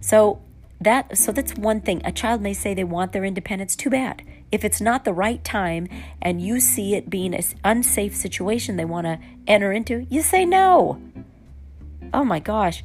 So, 0.00 0.40
that 0.80 1.18
so 1.18 1.32
that's 1.32 1.54
one 1.54 1.80
thing. 1.80 2.00
A 2.04 2.12
child 2.12 2.40
may 2.40 2.54
say 2.54 2.74
they 2.74 2.84
want 2.84 3.12
their 3.12 3.24
independence. 3.24 3.76
Too 3.76 3.90
bad. 3.90 4.22
If 4.50 4.64
it's 4.64 4.80
not 4.80 5.04
the 5.04 5.12
right 5.12 5.42
time 5.44 5.88
and 6.20 6.40
you 6.40 6.60
see 6.60 6.94
it 6.94 7.10
being 7.10 7.34
an 7.34 7.44
unsafe 7.64 8.16
situation 8.16 8.76
they 8.76 8.84
want 8.84 9.06
to 9.06 9.18
enter 9.46 9.72
into, 9.72 10.06
you 10.10 10.22
say 10.22 10.44
no. 10.44 11.00
Oh 12.12 12.24
my 12.24 12.40
gosh. 12.40 12.82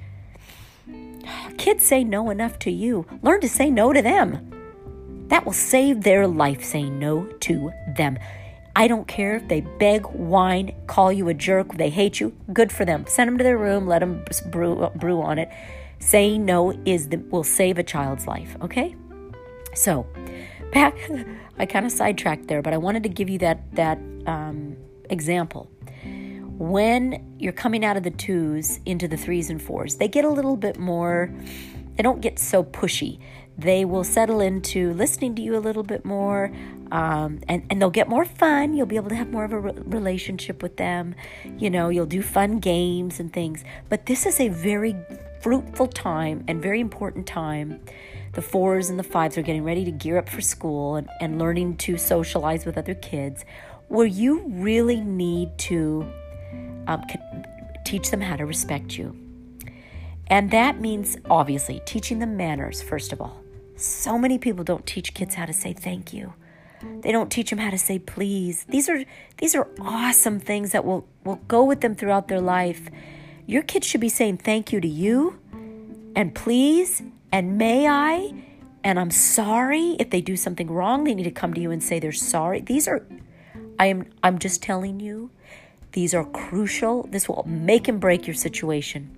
Kids 1.57 1.85
say 1.85 2.03
no 2.03 2.29
enough 2.29 2.59
to 2.59 2.71
you. 2.71 3.05
Learn 3.21 3.41
to 3.41 3.49
say 3.49 3.69
no 3.69 3.93
to 3.93 4.01
them. 4.01 4.51
That 5.29 5.45
will 5.45 5.53
save 5.53 6.03
their 6.03 6.27
life 6.27 6.63
saying 6.63 6.99
no 6.99 7.25
to 7.25 7.71
them. 7.95 8.19
I 8.75 8.87
don't 8.87 9.07
care 9.07 9.37
if 9.37 9.47
they 9.47 9.61
beg, 9.61 10.05
whine, 10.07 10.75
call 10.85 11.11
you 11.11 11.29
a 11.29 11.33
jerk, 11.33 11.77
they 11.77 11.89
hate 11.89 12.19
you. 12.19 12.33
Good 12.51 12.71
for 12.73 12.83
them. 12.83 13.05
Send 13.07 13.29
them 13.29 13.37
to 13.37 13.43
their 13.43 13.57
room, 13.57 13.87
let 13.87 13.99
them 13.99 14.25
brew, 14.51 14.91
brew 14.95 15.21
on 15.21 15.39
it. 15.39 15.49
Saying 16.05 16.45
no 16.45 16.71
is 16.85 17.09
the, 17.09 17.17
will 17.17 17.43
save 17.43 17.79
a 17.79 17.83
child's 17.83 18.27
life, 18.27 18.55
okay? 18.61 18.95
So, 19.73 20.05
back, 20.71 20.95
I 21.57 21.65
kind 21.65 21.83
of 21.83 21.91
sidetracked 21.91 22.47
there, 22.47 22.61
but 22.61 22.73
I 22.73 22.77
wanted 22.77 23.01
to 23.03 23.09
give 23.09 23.27
you 23.27 23.39
that, 23.39 23.75
that 23.75 23.97
um, 24.27 24.77
example 25.09 25.69
when 26.57 27.35
you're 27.37 27.51
coming 27.51 27.83
out 27.83 27.97
of 27.97 28.03
the 28.03 28.11
twos 28.11 28.79
into 28.85 29.07
the 29.07 29.17
threes 29.17 29.49
and 29.49 29.61
fours, 29.61 29.95
they 29.95 30.07
get 30.07 30.23
a 30.23 30.29
little 30.29 30.55
bit 30.55 30.79
more, 30.79 31.33
they 31.97 32.03
don't 32.03 32.21
get 32.21 32.39
so 32.39 32.63
pushy. 32.63 33.19
they 33.57 33.83
will 33.83 34.03
settle 34.03 34.39
into 34.41 34.93
listening 34.93 35.35
to 35.35 35.41
you 35.41 35.57
a 35.57 35.59
little 35.59 35.83
bit 35.83 36.05
more 36.05 36.51
um, 36.91 37.39
and, 37.47 37.65
and 37.69 37.81
they'll 37.81 37.89
get 37.89 38.07
more 38.07 38.25
fun. 38.25 38.73
You'll 38.73 38.85
be 38.85 38.95
able 38.95 39.09
to 39.09 39.15
have 39.15 39.31
more 39.31 39.43
of 39.43 39.51
a 39.51 39.59
re- 39.59 39.73
relationship 39.85 40.61
with 40.61 40.77
them. 40.77 41.15
You 41.57 41.69
know, 41.69 41.89
you'll 41.89 42.05
do 42.05 42.21
fun 42.21 42.59
games 42.59 43.19
and 43.19 43.33
things. 43.33 43.63
But 43.89 44.05
this 44.05 44.25
is 44.25 44.39
a 44.39 44.49
very 44.49 44.95
fruitful 45.45 45.85
time 45.85 46.43
and 46.47 46.59
very 46.59 46.79
important 46.79 47.27
time. 47.27 47.79
The 48.33 48.41
fours 48.41 48.89
and 48.89 48.97
the 48.97 49.03
fives 49.03 49.37
are 49.37 49.43
getting 49.43 49.63
ready 49.63 49.85
to 49.85 49.91
gear 49.91 50.17
up 50.17 50.27
for 50.27 50.41
school 50.41 50.95
and, 50.95 51.07
and 51.21 51.37
learning 51.37 51.77
to 51.85 51.99
socialize 51.99 52.65
with 52.65 52.79
other 52.79 52.95
kids, 52.95 53.45
where 53.87 54.07
you 54.07 54.41
really 54.47 55.01
need 55.01 55.55
to 55.59 56.11
um, 56.87 57.03
teach 57.85 58.09
them 58.09 58.21
how 58.21 58.35
to 58.37 58.43
respect 58.47 58.97
you. 58.97 59.15
And 60.31 60.49
that 60.49 60.81
means 60.81 61.15
obviously 61.29 61.79
teaching 61.85 62.17
them 62.17 62.35
manners, 62.35 62.81
first 62.81 63.13
of 63.13 63.21
all. 63.21 63.39
So 63.75 64.17
many 64.17 64.39
people 64.39 64.63
don't 64.63 64.87
teach 64.87 65.13
kids 65.13 65.35
how 65.35 65.45
to 65.45 65.53
say 65.53 65.73
thank 65.73 66.11
you. 66.11 66.33
They 67.01 67.11
don't 67.11 67.31
teach 67.31 67.51
them 67.51 67.59
how 67.59 67.69
to 67.69 67.77
say 67.77 67.99
please. 67.99 68.65
These 68.67 68.89
are 68.89 69.05
these 69.37 69.53
are 69.53 69.67
awesome 69.79 70.39
things 70.39 70.71
that 70.71 70.85
will 70.85 71.07
will 71.23 71.39
go 71.47 71.63
with 71.63 71.81
them 71.81 71.93
throughout 71.93 72.29
their 72.29 72.41
life. 72.41 72.89
Your 73.47 73.61
kids 73.61 73.85
should 73.85 74.01
be 74.01 74.09
saying 74.09 74.37
thank 74.37 74.71
you 74.73 74.81
to 74.81 74.87
you 74.87 75.39
and 76.15 76.33
please 76.33 77.03
and 77.31 77.57
may 77.57 77.87
I 77.87 78.33
and 78.83 78.99
I'm 78.99 79.11
sorry 79.11 79.95
if 79.99 80.09
they 80.09 80.21
do 80.21 80.37
something 80.37 80.69
wrong. 80.69 81.03
They 81.03 81.15
need 81.15 81.23
to 81.23 81.31
come 81.31 81.53
to 81.53 81.61
you 81.61 81.71
and 81.71 81.83
say 81.83 81.99
they're 81.99 82.11
sorry. 82.11 82.61
These 82.61 82.87
are 82.87 83.05
I 83.79 83.87
am 83.87 84.05
I'm 84.23 84.39
just 84.39 84.63
telling 84.63 84.99
you 84.99 85.31
these 85.91 86.13
are 86.13 86.25
crucial. 86.25 87.03
This 87.03 87.29
will 87.29 87.43
make 87.47 87.87
and 87.87 87.99
break 87.99 88.27
your 88.27 88.33
situation. 88.33 89.11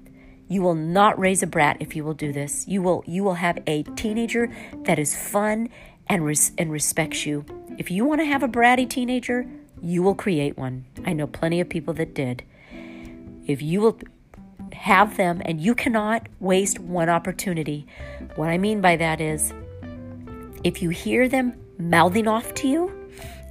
You 0.50 0.62
will 0.62 0.75
not 0.75 1.19
raise 1.19 1.43
a 1.43 1.48
brat 1.48 1.77
if 1.79 1.96
you 1.96 2.03
will 2.03 2.13
do 2.13 2.31
this. 2.34 2.67
You 2.67 2.81
will 2.81 3.03
you 3.07 3.24
will 3.24 3.36
have 3.36 3.60
a 3.65 3.84
teenager 3.84 4.53
that 4.84 5.00
is 5.00 5.15
fun 5.15 5.69
and 6.07 6.25
res- 6.25 6.51
and 6.57 6.72
respects 6.72 7.25
you. 7.25 7.46
If 7.77 7.91
you 7.91 8.05
want 8.05 8.22
to 8.22 8.25
have 8.25 8.43
a 8.43 8.48
bratty 8.48 8.89
teenager, 8.89 9.46
you 9.81 10.01
will 10.03 10.15
create 10.15 10.57
one. 10.57 10.86
I 11.05 11.13
know 11.13 11.27
plenty 11.27 11.60
of 11.60 11.69
people 11.69 11.93
that 11.96 12.13
did. 12.13 12.43
If 13.46 13.62
you 13.62 13.81
will 13.81 14.00
have 14.74 15.17
them 15.17 15.41
and 15.45 15.59
you 15.62 15.75
cannot 15.75 16.27
waste 16.39 16.79
one 16.79 17.09
opportunity. 17.09 17.88
What 18.36 18.50
I 18.50 18.57
mean 18.57 18.81
by 18.81 18.95
that 18.97 19.21
is 19.21 19.53
if 20.63 20.81
you 20.81 20.89
hear 20.89 21.27
them 21.27 21.53
mouthing 21.77 22.27
off 22.27 22.53
to 22.55 22.67
you, 22.67 22.91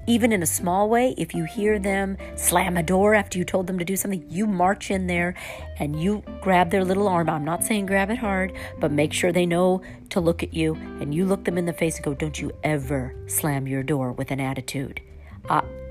even 0.08 0.30
in 0.30 0.42
a 0.42 0.46
small 0.46 0.88
way, 0.88 1.14
if 1.18 1.34
you 1.34 1.44
hear 1.44 1.80
them 1.80 2.16
slam 2.36 2.76
a 2.76 2.82
door 2.82 3.14
after 3.14 3.38
you 3.38 3.44
told 3.44 3.66
them 3.66 3.78
to 3.78 3.84
do 3.84 3.96
something, 3.96 4.24
you 4.30 4.46
march 4.46 4.90
in 4.90 5.08
there 5.08 5.34
and 5.78 6.00
you 6.00 6.22
grab 6.40 6.70
their 6.70 6.84
little 6.84 7.08
arm. 7.08 7.28
I'm 7.28 7.44
not 7.44 7.64
saying 7.64 7.86
grab 7.86 8.10
it 8.10 8.18
hard, 8.18 8.52
but 8.78 8.92
make 8.92 9.12
sure 9.12 9.32
they 9.32 9.46
know 9.46 9.82
to 10.10 10.20
look 10.20 10.44
at 10.44 10.54
you 10.54 10.74
and 11.00 11.12
you 11.12 11.26
look 11.26 11.44
them 11.44 11.58
in 11.58 11.66
the 11.66 11.72
face 11.72 11.96
and 11.96 12.04
go, 12.04 12.14
Don't 12.14 12.40
you 12.40 12.52
ever 12.62 13.16
slam 13.26 13.66
your 13.66 13.82
door 13.82 14.12
with 14.12 14.30
an 14.30 14.38
attitude. 14.38 15.00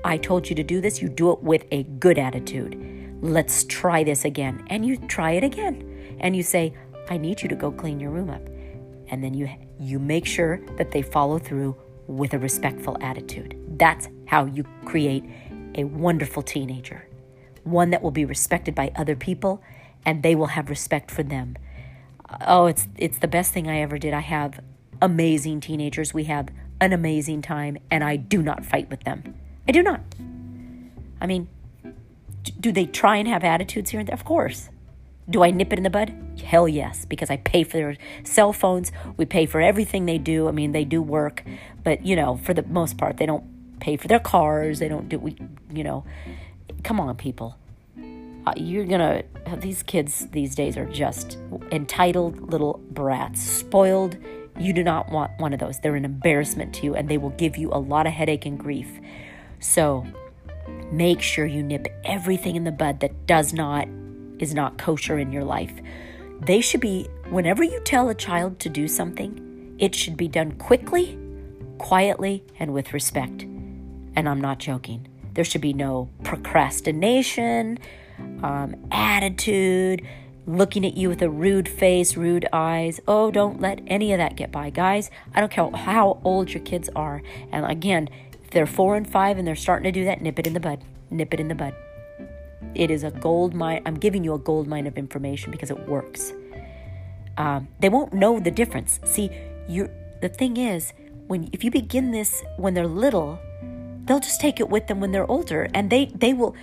I 0.06 0.18
told 0.18 0.48
you 0.48 0.54
to 0.54 0.62
do 0.62 0.80
this, 0.80 1.02
you 1.02 1.08
do 1.08 1.32
it 1.32 1.42
with 1.42 1.64
a 1.72 1.82
good 1.82 2.16
attitude. 2.16 2.95
Let's 3.20 3.64
try 3.64 4.04
this 4.04 4.24
again. 4.24 4.64
And 4.68 4.84
you 4.84 4.96
try 4.96 5.32
it 5.32 5.44
again. 5.44 6.16
And 6.20 6.36
you 6.36 6.42
say, 6.42 6.74
I 7.08 7.16
need 7.16 7.42
you 7.42 7.48
to 7.48 7.54
go 7.54 7.70
clean 7.70 8.00
your 8.00 8.10
room 8.10 8.30
up. 8.30 8.42
And 9.08 9.22
then 9.22 9.34
you 9.34 9.48
you 9.78 9.98
make 9.98 10.26
sure 10.26 10.60
that 10.78 10.90
they 10.90 11.02
follow 11.02 11.38
through 11.38 11.76
with 12.06 12.34
a 12.34 12.38
respectful 12.38 12.96
attitude. 13.00 13.56
That's 13.78 14.08
how 14.26 14.46
you 14.46 14.64
create 14.84 15.24
a 15.74 15.84
wonderful 15.84 16.42
teenager, 16.42 17.06
one 17.64 17.90
that 17.90 18.02
will 18.02 18.10
be 18.10 18.24
respected 18.24 18.74
by 18.74 18.90
other 18.96 19.14
people 19.14 19.62
and 20.04 20.22
they 20.22 20.34
will 20.34 20.46
have 20.46 20.70
respect 20.70 21.10
for 21.10 21.22
them. 21.22 21.56
Oh, 22.46 22.66
it's 22.66 22.88
it's 22.96 23.18
the 23.18 23.28
best 23.28 23.52
thing 23.52 23.68
I 23.68 23.80
ever 23.80 23.98
did. 23.98 24.14
I 24.14 24.20
have 24.20 24.60
amazing 25.02 25.60
teenagers. 25.60 26.14
We 26.14 26.24
have 26.24 26.48
an 26.80 26.92
amazing 26.92 27.42
time 27.42 27.78
and 27.90 28.02
I 28.02 28.16
do 28.16 28.42
not 28.42 28.64
fight 28.64 28.90
with 28.90 29.04
them. 29.04 29.34
I 29.68 29.72
do 29.72 29.82
not. 29.82 30.00
I 31.20 31.26
mean, 31.26 31.48
do 32.60 32.72
they 32.72 32.86
try 32.86 33.16
and 33.16 33.28
have 33.28 33.44
attitudes 33.44 33.90
here 33.90 34.00
and 34.00 34.08
there? 34.08 34.14
Of 34.14 34.24
course. 34.24 34.68
Do 35.28 35.42
I 35.42 35.50
nip 35.50 35.72
it 35.72 35.78
in 35.78 35.82
the 35.82 35.90
bud? 35.90 36.14
Hell 36.44 36.68
yes, 36.68 37.04
because 37.04 37.30
I 37.30 37.38
pay 37.38 37.64
for 37.64 37.76
their 37.76 37.96
cell 38.22 38.52
phones. 38.52 38.92
We 39.16 39.24
pay 39.24 39.46
for 39.46 39.60
everything 39.60 40.06
they 40.06 40.18
do. 40.18 40.46
I 40.46 40.52
mean, 40.52 40.70
they 40.70 40.84
do 40.84 41.02
work, 41.02 41.42
but 41.82 42.06
you 42.06 42.14
know, 42.14 42.36
for 42.36 42.54
the 42.54 42.62
most 42.62 42.96
part, 42.96 43.16
they 43.16 43.26
don't 43.26 43.80
pay 43.80 43.96
for 43.96 44.06
their 44.06 44.20
cars. 44.20 44.78
They 44.78 44.88
don't 44.88 45.08
do 45.08 45.18
we, 45.18 45.36
you 45.72 45.82
know. 45.82 46.04
Come 46.84 47.00
on, 47.00 47.16
people. 47.16 47.56
Uh, 48.46 48.52
you're 48.56 48.84
gonna 48.84 49.24
these 49.56 49.82
kids 49.82 50.28
these 50.30 50.54
days 50.54 50.76
are 50.76 50.86
just 50.86 51.38
entitled 51.72 52.52
little 52.52 52.80
brats, 52.90 53.40
spoiled. 53.40 54.16
You 54.58 54.72
do 54.72 54.84
not 54.84 55.10
want 55.10 55.32
one 55.38 55.52
of 55.52 55.58
those. 55.58 55.80
They're 55.80 55.96
an 55.96 56.04
embarrassment 56.04 56.72
to 56.76 56.84
you, 56.84 56.94
and 56.94 57.08
they 57.08 57.18
will 57.18 57.30
give 57.30 57.56
you 57.56 57.70
a 57.72 57.78
lot 57.78 58.06
of 58.06 58.12
headache 58.12 58.46
and 58.46 58.58
grief. 58.58 58.88
So, 59.58 60.06
make 60.92 61.20
sure 61.20 61.46
you 61.46 61.62
nip 61.62 61.86
everything 62.04 62.56
in 62.56 62.64
the 62.64 62.72
bud 62.72 63.00
that 63.00 63.26
does 63.26 63.52
not 63.52 63.88
is 64.38 64.54
not 64.54 64.78
kosher 64.78 65.18
in 65.18 65.32
your 65.32 65.44
life. 65.44 65.72
They 66.40 66.60
should 66.60 66.80
be, 66.80 67.08
whenever 67.30 67.64
you 67.64 67.80
tell 67.80 68.08
a 68.08 68.14
child 68.14 68.60
to 68.60 68.68
do 68.68 68.88
something, 68.88 69.76
it 69.78 69.94
should 69.94 70.16
be 70.16 70.28
done 70.28 70.52
quickly, 70.52 71.18
quietly, 71.78 72.44
and 72.58 72.72
with 72.72 72.92
respect. 72.92 73.42
And 73.42 74.28
I'm 74.28 74.40
not 74.40 74.58
joking. 74.58 75.08
There 75.32 75.44
should 75.44 75.60
be 75.60 75.72
no 75.72 76.10
procrastination, 76.24 77.78
um, 78.42 78.76
attitude, 78.90 80.06
looking 80.46 80.86
at 80.86 80.96
you 80.96 81.08
with 81.08 81.22
a 81.22 81.28
rude 81.28 81.68
face, 81.68 82.16
rude 82.16 82.46
eyes. 82.52 83.00
Oh, 83.08 83.30
don't 83.30 83.60
let 83.60 83.80
any 83.86 84.12
of 84.12 84.18
that 84.18 84.36
get 84.36 84.52
by. 84.52 84.70
Guys, 84.70 85.10
I 85.34 85.40
don't 85.40 85.52
care 85.52 85.70
how 85.70 86.20
old 86.24 86.50
your 86.50 86.62
kids 86.62 86.88
are. 86.94 87.22
And 87.50 87.66
again, 87.66 88.08
they're 88.50 88.66
four 88.66 88.96
and 88.96 89.08
five 89.08 89.38
and 89.38 89.46
they're 89.46 89.56
starting 89.56 89.84
to 89.84 89.92
do 89.92 90.04
that, 90.04 90.20
nip 90.20 90.38
it 90.38 90.46
in 90.46 90.52
the 90.52 90.60
bud. 90.60 90.82
Nip 91.10 91.32
it 91.32 91.40
in 91.40 91.48
the 91.48 91.54
bud. 91.54 91.74
It 92.74 92.90
is 92.90 93.04
a 93.04 93.10
gold 93.10 93.54
mine. 93.54 93.82
I'm 93.86 93.94
giving 93.94 94.24
you 94.24 94.34
a 94.34 94.38
gold 94.38 94.66
mine 94.66 94.86
of 94.86 94.98
information 94.98 95.50
because 95.50 95.70
it 95.70 95.88
works. 95.88 96.32
Um, 97.38 97.68
they 97.80 97.88
won't 97.88 98.12
know 98.12 98.40
the 98.40 98.50
difference. 98.50 99.00
See, 99.04 99.30
you. 99.68 99.90
The 100.20 100.28
thing 100.28 100.56
is, 100.56 100.92
when 101.26 101.48
if 101.52 101.62
you 101.62 101.70
begin 101.70 102.10
this 102.10 102.42
when 102.56 102.74
they're 102.74 102.86
little, 102.86 103.38
they'll 104.04 104.20
just 104.20 104.40
take 104.40 104.60
it 104.60 104.68
with 104.68 104.86
them 104.86 105.00
when 105.00 105.12
they're 105.12 105.30
older, 105.30 105.68
and 105.74 105.90
they 105.90 106.06
they 106.06 106.32
will. 106.32 106.54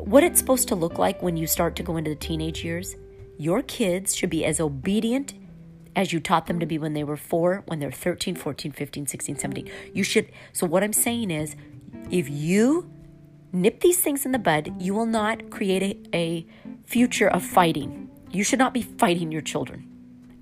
What 0.00 0.24
it's 0.24 0.38
supposed 0.38 0.68
to 0.68 0.74
look 0.74 0.98
like 0.98 1.22
when 1.22 1.36
you 1.36 1.46
start 1.46 1.76
to 1.76 1.82
go 1.82 1.98
into 1.98 2.10
the 2.10 2.16
teenage 2.16 2.64
years, 2.64 2.96
your 3.38 3.62
kids 3.62 4.16
should 4.16 4.30
be 4.30 4.44
as 4.44 4.58
obedient 4.58 5.34
as 5.94 6.12
you 6.12 6.20
taught 6.20 6.46
them 6.46 6.58
to 6.60 6.66
be 6.66 6.78
when 6.78 6.94
they 6.94 7.04
were 7.04 7.16
four, 7.16 7.62
when 7.66 7.78
they're 7.78 7.92
13, 7.92 8.34
14, 8.34 8.72
15, 8.72 9.06
16, 9.06 9.38
17. 9.38 9.70
You 9.92 10.02
should. 10.02 10.30
So, 10.52 10.66
what 10.66 10.82
I'm 10.82 10.92
saying 10.92 11.30
is, 11.30 11.56
if 12.10 12.28
you 12.28 12.90
nip 13.52 13.80
these 13.80 13.98
things 13.98 14.24
in 14.24 14.32
the 14.32 14.38
bud, 14.38 14.80
you 14.80 14.94
will 14.94 15.06
not 15.06 15.50
create 15.50 15.82
a, 15.82 16.16
a 16.16 16.46
future 16.84 17.28
of 17.28 17.42
fighting. 17.42 18.10
You 18.30 18.44
should 18.44 18.58
not 18.58 18.72
be 18.72 18.82
fighting 18.82 19.30
your 19.30 19.42
children 19.42 19.86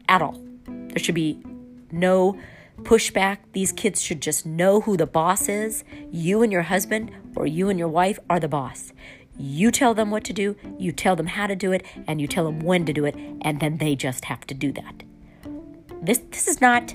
at 0.09 0.23
all. 0.23 0.40
There 0.66 0.99
should 0.99 1.14
be 1.14 1.42
no 1.90 2.38
pushback. 2.83 3.38
These 3.52 3.73
kids 3.73 4.00
should 4.00 4.23
just 4.23 4.47
know 4.47 4.80
who 4.80 4.97
the 4.97 5.07
boss 5.07 5.49
is. 5.49 5.85
You 6.11 6.42
and 6.42 6.52
your 6.52 6.62
husband 6.62 7.11
or 7.37 7.47
you 7.47 7.69
and 7.69 7.78
your 7.78 7.88
wife 7.88 8.19
are 8.28 8.40
the 8.40 8.49
boss. 8.49 8.92
You 9.37 9.71
tell 9.71 9.95
them 9.95 10.11
what 10.11 10.25
to 10.25 10.35
do, 10.35 10.57
you 10.78 10.92
tell 10.92 11.16
them 11.16 11.28
how 11.28 11.47
to 11.47 11.57
do 11.57 11.73
it, 11.73 11.83
and 12.07 12.21
you 12.21 12.26
tell 12.26 12.45
them 12.45 12.61
when 12.61 12.85
to 12.85 12.92
do 12.92 13.07
it, 13.07 13.14
and 13.40 13.59
then 13.59 13.78
they 13.78 13.97
just 13.97 14.26
have 14.26 14.47
to 14.49 14.54
do 14.54 14.71
that. 14.73 15.02
This 16.02 16.19
this 16.30 16.49
is 16.49 16.61
not 16.61 16.95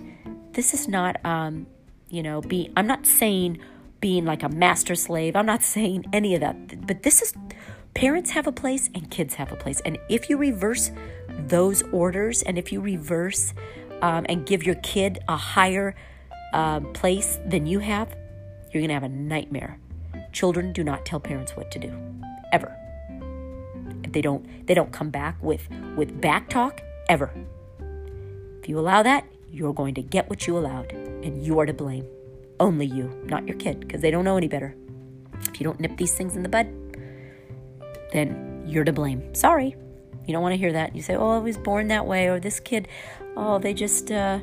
this 0.54 0.74
is 0.74 0.88
not 0.88 1.24
um, 1.26 1.68
you 2.10 2.24
know, 2.24 2.42
be 2.42 2.72
I'm 2.76 2.88
not 2.88 3.06
saying 3.06 3.60
being 4.00 4.26
like 4.26 4.44
a 4.44 4.50
master 4.50 4.96
slave. 4.96 5.36
I'm 5.36 5.46
not 5.46 5.64
saying 5.76 6.06
any 6.14 6.36
of 6.36 6.42
that. 6.42 6.86
But 6.88 7.04
this 7.04 7.22
is 7.22 7.34
parents 7.94 8.32
have 8.32 8.46
a 8.46 8.52
place 8.52 8.90
and 8.94 9.10
kids 9.10 9.36
have 9.36 9.52
a 9.52 9.56
place. 9.56 9.82
And 9.86 9.98
if 10.10 10.30
you 10.30 10.38
reverse 10.38 10.92
those 11.48 11.82
orders 11.92 12.42
and 12.44 12.58
if 12.58 12.72
you 12.72 12.82
reverse 12.82 13.54
um, 14.02 14.26
and 14.30 14.46
give 14.46 14.64
your 14.64 14.76
kid 14.76 15.20
a 15.28 15.38
higher 15.38 15.96
uh, 16.54 16.82
place 16.82 17.40
than 17.46 17.66
you 17.66 17.80
have, 17.80 18.16
you're 18.72 18.82
going 18.82 18.90
to 18.90 18.94
have 18.94 19.04
a 19.04 19.10
nightmare. 19.10 19.80
Children 20.32 20.74
do 20.74 20.84
not 20.84 21.06
tell 21.06 21.20
parents 21.20 21.56
what 21.56 21.72
to 21.72 21.80
do, 21.80 21.94
ever. 22.52 22.76
If 24.04 24.12
they 24.12 24.22
don't, 24.22 24.68
they 24.68 24.74
don't 24.74 24.92
come 24.92 25.10
back 25.10 25.42
with 25.42 25.68
with 25.96 26.20
back 26.20 26.50
talk 26.50 26.82
ever. 27.08 27.32
If 28.66 28.70
you 28.70 28.80
allow 28.80 29.04
that, 29.04 29.28
you're 29.52 29.76
going 29.76 29.94
to 29.94 30.02
get 30.02 30.28
what 30.28 30.48
you 30.48 30.58
allowed, 30.58 30.92
and 30.92 31.46
you 31.46 31.60
are 31.60 31.68
to 31.68 31.72
blame. 31.72 32.04
Only 32.60 32.88
you, 32.88 33.16
not 33.26 33.48
your 33.48 33.56
kid, 33.58 33.80
because 33.80 34.02
they 34.02 34.10
don't 34.10 34.26
know 34.26 34.38
any 34.38 34.48
better. 34.48 34.76
If 35.48 35.62
you 35.62 35.66
don't 35.66 35.80
nip 35.80 35.98
these 35.98 36.16
things 36.16 36.36
in 36.36 36.42
the 36.42 36.50
bud, 36.50 36.66
then 38.12 38.64
you're 38.66 38.84
to 38.84 38.92
blame. 38.92 39.36
Sorry. 39.36 39.76
You 40.26 40.34
don't 40.34 40.42
want 40.42 40.54
to 40.54 40.58
hear 40.58 40.74
that. 40.74 40.96
You 40.96 41.04
say, 41.04 41.16
oh, 41.16 41.30
I 41.30 41.38
was 41.38 41.60
born 41.60 41.90
that 41.90 42.08
way, 42.08 42.26
or 42.26 42.40
this 42.40 42.60
kid, 42.60 42.88
oh, 43.38 43.60
they 43.60 43.72
just, 43.76 44.10
uh, 44.10 44.40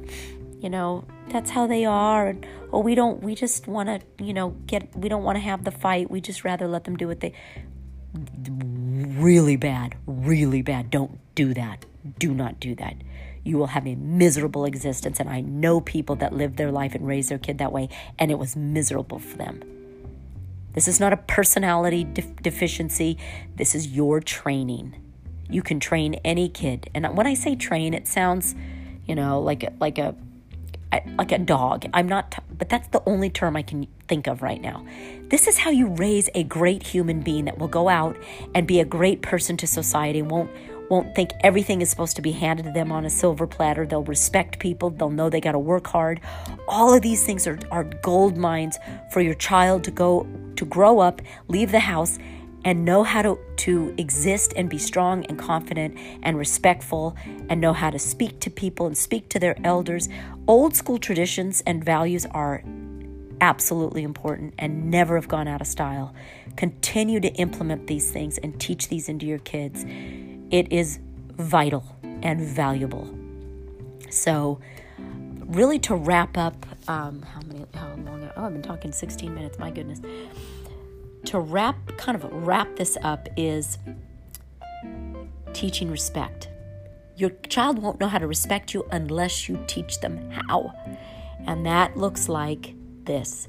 you 0.61 0.71
know, 0.71 1.05
that's 1.31 1.51
how 1.51 1.67
they 1.67 1.85
are. 1.85 2.29
And, 2.29 2.47
oh, 2.73 2.79
we 2.79 2.95
don't, 2.95 3.25
we 3.25 3.35
just 3.35 3.67
want 3.67 3.89
to, 3.89 4.25
you 4.25 4.33
know, 4.33 4.51
get, 4.69 4.97
we 4.97 5.09
don't 5.09 5.25
want 5.25 5.35
to 5.35 5.43
have 5.43 5.65
the 5.65 5.73
fight. 5.73 6.13
We 6.13 6.21
just 6.21 6.45
rather 6.45 6.69
let 6.69 6.85
them 6.85 6.95
do 6.95 7.09
what 7.09 7.19
they, 7.19 7.33
really 8.15 9.57
bad, 9.57 9.97
really 10.07 10.63
bad. 10.63 10.91
Don't 10.91 11.19
do 11.35 11.53
that. 11.55 11.87
Do 12.21 12.33
not 12.33 12.61
do 12.61 12.77
that. 12.77 12.95
You 13.45 13.59
will 13.59 13.69
have 13.69 13.87
a 13.87 13.95
miserable 13.97 14.65
existence. 14.65 15.21
And 15.21 15.29
I 15.29 15.41
know 15.41 15.81
people 15.81 16.17
that 16.17 16.33
live 16.33 16.57
their 16.57 16.71
life 16.71 16.95
and 16.95 17.07
raise 17.07 17.29
their 17.29 17.39
kid 17.39 17.59
that 17.59 17.73
way, 17.73 17.89
and 18.19 18.31
it 18.31 18.39
was 18.39 18.57
miserable 18.57 19.19
for 19.19 19.37
them. 19.37 19.63
This 20.75 20.89
is 20.89 21.01
not 21.01 21.13
a 21.13 21.19
personality 21.19 22.05
de- 22.05 22.23
deficiency, 22.23 23.19
this 23.57 23.75
is 23.75 23.89
your 23.89 24.21
training. 24.21 24.95
You 25.51 25.63
can 25.63 25.81
train 25.81 26.15
any 26.25 26.49
kid. 26.49 26.89
And 26.95 27.17
when 27.17 27.27
I 27.27 27.35
say 27.35 27.57
train, 27.57 27.93
it 27.93 28.09
sounds, 28.09 28.55
you 29.07 29.15
know, 29.15 29.41
like 29.41 29.65
a, 29.65 29.73
like 29.81 29.99
a 29.99 30.15
like 31.17 31.33
a 31.33 31.39
dog. 31.39 31.87
I'm 31.95 32.07
not, 32.07 32.43
but 32.57 32.69
that's 32.69 32.89
the 32.89 33.03
only 33.07 33.31
term 33.31 33.57
I 33.57 33.63
can 33.63 33.87
think 34.09 34.27
of 34.27 34.43
right 34.43 34.61
now. 34.61 34.85
This 35.31 35.47
is 35.47 35.59
how 35.59 35.71
you 35.71 35.89
raise 35.89 36.29
a 36.35 36.43
great 36.43 36.83
human 36.83 37.21
being 37.21 37.47
that 37.47 37.59
will 37.59 37.69
go 37.69 37.89
out 37.89 38.17
and 38.55 38.67
be 38.67 38.81
a 38.81 38.85
great 38.85 39.23
person 39.23 39.57
to 39.59 39.67
society. 39.67 40.21
Won't 40.21 40.51
won't 40.93 41.15
think 41.15 41.33
everything 41.41 41.81
is 41.81 41.89
supposed 41.89 42.17
to 42.17 42.21
be 42.21 42.33
handed 42.33 42.65
to 42.65 42.71
them 42.71 42.93
on 42.93 43.07
a 43.07 43.11
silver 43.11 43.47
platter. 43.47 43.87
They'll 43.87 44.05
respect 44.05 44.59
people. 44.59 44.91
They'll 44.91 45.09
know 45.09 45.31
they 45.31 45.41
got 45.41 45.53
to 45.53 45.59
work 45.59 45.87
hard. 45.87 46.21
All 46.69 46.93
of 46.93 47.01
these 47.01 47.25
things 47.25 47.47
are, 47.47 47.59
are 47.71 47.85
gold 47.85 48.37
mines 48.37 48.79
for 49.11 49.23
your 49.23 49.33
child 49.33 49.85
to 49.85 49.91
go 49.91 50.27
to 50.57 50.65
grow 50.67 50.99
up, 50.99 51.23
leave 51.49 51.73
the 51.73 51.81
house, 51.81 52.19
and 52.67 52.85
know 52.85 53.05
how 53.05 53.23
to, 53.23 53.39
to 53.57 53.95
exist 53.97 54.53
and 54.55 54.69
be 54.69 54.77
strong 54.77 55.25
and 55.25 55.39
confident 55.39 55.97
and 56.23 56.37
respectful 56.37 57.17
and 57.49 57.59
know 57.59 57.73
how 57.73 57.89
to 57.89 57.99
speak 57.99 58.39
to 58.41 58.51
people 58.51 58.85
and 58.85 58.97
speak 58.97 59.31
to 59.31 59.39
their 59.39 59.57
elders. 59.65 60.11
Old 60.47 60.77
school 60.77 60.99
traditions 60.99 61.63
and 61.67 61.83
values 61.83 62.27
are 62.27 62.63
absolutely 63.41 64.03
important 64.03 64.53
and 64.59 64.91
never 64.91 65.15
have 65.15 65.27
gone 65.27 65.49
out 65.49 65.63
of 65.63 65.67
style. 65.67 66.15
Continue 66.57 67.19
to 67.19 67.29
implement 67.37 67.87
these 67.87 68.11
things 68.11 68.37
and 68.37 68.61
teach 68.61 68.89
these 68.89 69.09
into 69.09 69.25
your 69.25 69.39
kids. 69.39 69.87
It 70.53 70.71
is 70.71 71.01
vital 71.33 71.85
and 72.23 72.41
valuable. 72.41 73.13
So, 74.11 74.61
really, 75.47 75.81
to 75.81 75.97
wrap 75.97 76.39
up, 76.39 76.65
um, 76.89 77.23
how 77.23 77.41
many, 77.49 77.67
how 77.75 77.89
long? 77.89 78.31
Oh, 78.37 78.45
I've 78.45 78.53
been 78.53 78.63
talking 78.63 78.93
16 78.93 79.35
minutes. 79.35 79.59
My 79.59 79.71
goodness 79.71 80.01
to 81.27 81.39
wrap 81.39 81.77
kind 81.97 82.17
of 82.17 82.31
wrap 82.33 82.77
this 82.77 82.97
up 83.03 83.29
is 83.37 83.79
teaching 85.53 85.91
respect. 85.91 86.49
Your 87.17 87.31
child 87.49 87.79
won't 87.79 88.01
know 88.01 88.09
how 88.09 88.19
to 88.19 88.27
respect 88.27 88.75
you 88.75 88.87
unless 88.91 89.49
you 89.49 89.63
teach 89.67 90.01
them 90.01 90.31
how. 90.31 90.73
And 91.47 91.65
that 91.67 91.97
looks 91.97 92.29
like 92.29 92.75
this 93.05 93.49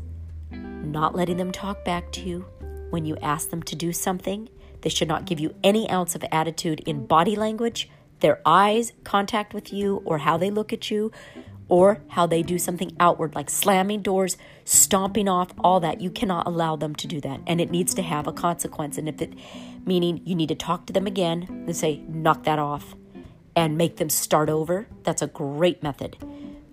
not 0.52 1.16
letting 1.16 1.38
them 1.38 1.52
talk 1.52 1.84
back 1.86 2.12
to 2.12 2.22
you 2.22 2.46
when 2.90 3.06
you 3.06 3.18
ask 3.18 3.50
them 3.50 3.64
to 3.64 3.76
do 3.76 3.92
something. 3.92 4.50
They 4.84 4.90
should 4.90 5.08
not 5.08 5.26
give 5.26 5.40
you 5.40 5.56
any 5.64 5.90
ounce 5.90 6.14
of 6.14 6.24
attitude 6.32 6.82
in 6.82 7.08
body 7.08 7.36
language, 7.36 7.90
their 8.20 8.42
eyes 8.46 8.94
contact 9.04 9.54
with 9.54 9.74
you, 9.74 10.02
or 10.06 10.20
how 10.20 10.38
they 10.38 10.52
look 10.52 10.72
at 10.72 10.92
you, 10.92 11.12
or 11.70 12.02
how 12.10 12.28
they 12.28 12.44
do 12.44 12.60
something 12.60 12.96
outward, 13.00 13.34
like 13.34 13.50
slamming 13.50 14.02
doors, 14.02 14.38
stomping 14.66 15.28
off, 15.28 15.50
all 15.64 15.80
that. 15.80 16.02
You 16.02 16.12
cannot 16.12 16.46
allow 16.46 16.76
them 16.76 16.94
to 16.96 17.08
do 17.08 17.20
that. 17.22 17.40
And 17.48 17.60
it 17.60 17.72
needs 17.72 17.94
to 17.96 18.02
have 18.02 18.28
a 18.28 18.34
consequence. 18.34 18.98
And 18.98 19.10
if 19.10 19.22
it, 19.22 19.34
meaning 19.86 20.22
you 20.26 20.36
need 20.36 20.50
to 20.50 20.56
talk 20.56 20.86
to 20.88 20.94
them 20.94 21.08
again 21.08 21.48
and 21.50 21.76
say, 21.76 22.04
knock 22.08 22.44
that 22.44 22.60
off 22.60 22.96
and 23.56 23.78
make 23.78 23.98
them 23.98 24.10
start 24.10 24.50
over. 24.50 24.88
That's 25.04 25.22
a 25.22 25.28
great 25.28 25.82
method. 25.82 26.18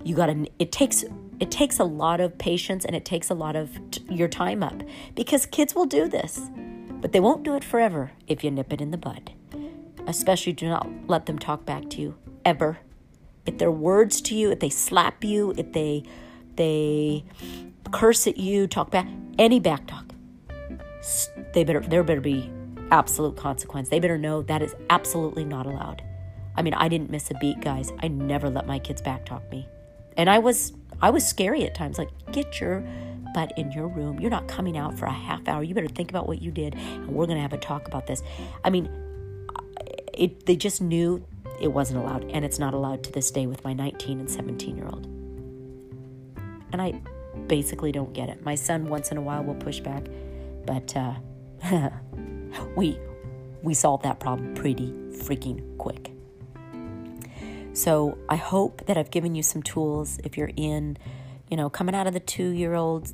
You 0.02 0.16
got 0.16 0.26
to, 0.26 0.46
it 0.58 0.72
takes, 0.72 1.04
it 1.38 1.50
takes 1.50 1.78
a 1.78 1.84
lot 1.84 2.20
of 2.20 2.38
patience 2.38 2.84
and 2.84 2.96
it 2.96 3.04
takes 3.04 3.30
a 3.30 3.34
lot 3.34 3.54
of 3.54 3.78
t- 3.90 4.02
your 4.10 4.28
time 4.28 4.62
up 4.62 4.82
because 5.14 5.46
kids 5.46 5.74
will 5.74 5.86
do 5.86 6.08
this, 6.08 6.40
but 7.00 7.12
they 7.12 7.20
won't 7.20 7.42
do 7.42 7.54
it 7.54 7.64
forever 7.64 8.12
if 8.26 8.44
you 8.44 8.50
nip 8.50 8.72
it 8.72 8.80
in 8.80 8.90
the 8.90 8.98
bud. 8.98 9.32
Especially 10.06 10.52
do 10.52 10.68
not 10.68 10.88
let 11.06 11.26
them 11.26 11.38
talk 11.38 11.64
back 11.64 11.90
to 11.90 12.00
you 12.00 12.16
ever 12.44 12.78
if 13.46 13.58
they're 13.58 13.70
words 13.70 14.20
to 14.22 14.34
you, 14.34 14.50
if 14.50 14.60
they 14.60 14.70
slap 14.70 15.24
you, 15.24 15.54
if 15.56 15.72
they 15.72 16.04
they 16.56 17.24
curse 17.90 18.26
at 18.26 18.36
you, 18.36 18.66
talk 18.66 18.90
back, 18.90 19.08
any 19.38 19.58
back 19.58 19.86
talk, 19.86 20.04
they 21.52 21.64
better 21.64 21.80
there 21.80 22.02
better 22.02 22.20
be 22.20 22.50
absolute 22.90 23.36
consequence. 23.36 23.88
They 23.88 24.00
better 24.00 24.18
know 24.18 24.42
that 24.42 24.62
is 24.62 24.74
absolutely 24.90 25.44
not 25.44 25.66
allowed. 25.66 26.02
I 26.56 26.62
mean, 26.62 26.74
I 26.74 26.88
didn't 26.88 27.10
miss 27.10 27.30
a 27.30 27.34
beat, 27.34 27.60
guys. 27.60 27.92
I 28.00 28.08
never 28.08 28.50
let 28.50 28.66
my 28.66 28.78
kids 28.78 29.00
back 29.00 29.24
talk 29.24 29.48
me. 29.50 29.68
And 30.16 30.28
I 30.28 30.38
was 30.38 30.72
I 31.00 31.10
was 31.10 31.26
scary 31.26 31.64
at 31.64 31.74
times 31.74 31.98
like 31.98 32.10
get 32.32 32.60
your 32.60 32.84
butt 33.34 33.52
in 33.56 33.72
your 33.72 33.88
room. 33.88 34.20
You're 34.20 34.30
not 34.30 34.48
coming 34.48 34.76
out 34.76 34.98
for 34.98 35.06
a 35.06 35.12
half 35.12 35.46
hour. 35.48 35.62
You 35.62 35.74
better 35.74 35.88
think 35.88 36.10
about 36.10 36.26
what 36.26 36.42
you 36.42 36.50
did 36.50 36.74
and 36.74 37.08
we're 37.08 37.26
going 37.26 37.36
to 37.36 37.42
have 37.42 37.52
a 37.52 37.58
talk 37.58 37.86
about 37.86 38.06
this. 38.06 38.22
I 38.64 38.70
mean, 38.70 38.88
it, 40.14 40.46
they 40.46 40.56
just 40.56 40.80
knew 40.80 41.24
it 41.60 41.68
wasn't 41.68 42.00
allowed, 42.00 42.24
and 42.30 42.44
it's 42.44 42.58
not 42.58 42.74
allowed 42.74 43.04
to 43.04 43.12
this 43.12 43.30
day 43.30 43.46
with 43.46 43.62
my 43.64 43.72
19 43.72 44.20
and 44.20 44.30
17 44.30 44.76
year 44.76 44.86
old. 44.86 45.06
And 46.72 46.80
I 46.80 47.00
basically 47.46 47.92
don't 47.92 48.12
get 48.12 48.28
it. 48.28 48.44
My 48.44 48.54
son 48.54 48.88
once 48.88 49.10
in 49.10 49.16
a 49.16 49.20
while 49.20 49.42
will 49.44 49.54
push 49.54 49.80
back, 49.80 50.04
but 50.66 50.96
uh, 50.96 51.90
we 52.76 52.98
we 53.62 53.74
solved 53.74 54.04
that 54.04 54.20
problem 54.20 54.54
pretty 54.54 54.90
freaking 55.12 55.76
quick. 55.76 56.12
So 57.72 58.18
I 58.28 58.36
hope 58.36 58.86
that 58.86 58.96
I've 58.96 59.10
given 59.10 59.34
you 59.34 59.42
some 59.42 59.62
tools 59.62 60.18
if 60.24 60.36
you're 60.36 60.50
in, 60.56 60.96
you 61.50 61.56
know, 61.56 61.68
coming 61.68 61.94
out 61.94 62.06
of 62.06 62.14
the 62.14 62.20
two 62.20 62.50
year 62.50 62.74
old 62.74 63.12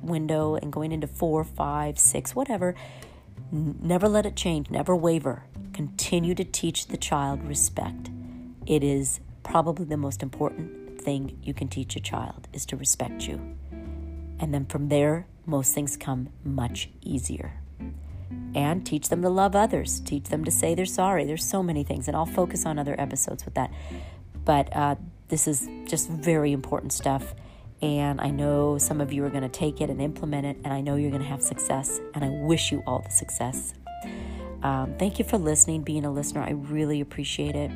window 0.00 0.54
and 0.54 0.72
going 0.72 0.92
into 0.92 1.06
four, 1.06 1.44
five, 1.44 1.98
six, 1.98 2.34
whatever. 2.34 2.74
Never 3.50 4.08
let 4.08 4.26
it 4.26 4.36
change, 4.36 4.70
never 4.70 4.94
waver. 4.94 5.44
Continue 5.72 6.34
to 6.34 6.44
teach 6.44 6.88
the 6.88 6.96
child 6.96 7.42
respect. 7.44 8.10
It 8.66 8.84
is 8.84 9.20
probably 9.42 9.84
the 9.84 9.96
most 9.96 10.22
important 10.22 11.00
thing 11.00 11.38
you 11.42 11.54
can 11.54 11.68
teach 11.68 11.96
a 11.96 12.00
child 12.00 12.48
is 12.52 12.64
to 12.66 12.76
respect 12.76 13.26
you. 13.26 13.56
And 14.38 14.52
then 14.52 14.66
from 14.66 14.88
there, 14.88 15.26
most 15.46 15.74
things 15.74 15.96
come 15.96 16.30
much 16.42 16.88
easier. 17.02 17.52
And 18.54 18.86
teach 18.86 19.08
them 19.08 19.22
to 19.22 19.28
love 19.28 19.54
others. 19.54 20.00
Teach 20.00 20.24
them 20.24 20.44
to 20.44 20.50
say 20.50 20.74
they're 20.74 20.86
sorry. 20.86 21.24
There's 21.24 21.44
so 21.44 21.62
many 21.62 21.84
things, 21.84 22.08
and 22.08 22.16
I'll 22.16 22.26
focus 22.26 22.64
on 22.64 22.78
other 22.78 22.98
episodes 22.98 23.44
with 23.44 23.54
that. 23.54 23.70
But 24.44 24.74
uh, 24.74 24.96
this 25.28 25.48
is 25.48 25.68
just 25.86 26.08
very 26.08 26.52
important 26.52 26.92
stuff. 26.92 27.34
And 27.82 28.20
I 28.20 28.30
know 28.30 28.78
some 28.78 29.00
of 29.00 29.12
you 29.12 29.24
are 29.24 29.30
going 29.30 29.42
to 29.42 29.48
take 29.48 29.80
it 29.80 29.90
and 29.90 30.00
implement 30.00 30.46
it, 30.46 30.56
and 30.64 30.72
I 30.72 30.80
know 30.80 30.96
you're 30.96 31.10
going 31.10 31.22
to 31.22 31.28
have 31.28 31.42
success. 31.42 32.00
And 32.14 32.24
I 32.24 32.28
wish 32.28 32.72
you 32.72 32.82
all 32.86 33.00
the 33.00 33.10
success. 33.10 33.74
Um, 34.62 34.94
thank 34.98 35.18
you 35.18 35.24
for 35.24 35.36
listening, 35.36 35.82
being 35.82 36.04
a 36.04 36.10
listener. 36.10 36.42
I 36.42 36.52
really 36.52 37.00
appreciate 37.00 37.54
it. 37.54 37.70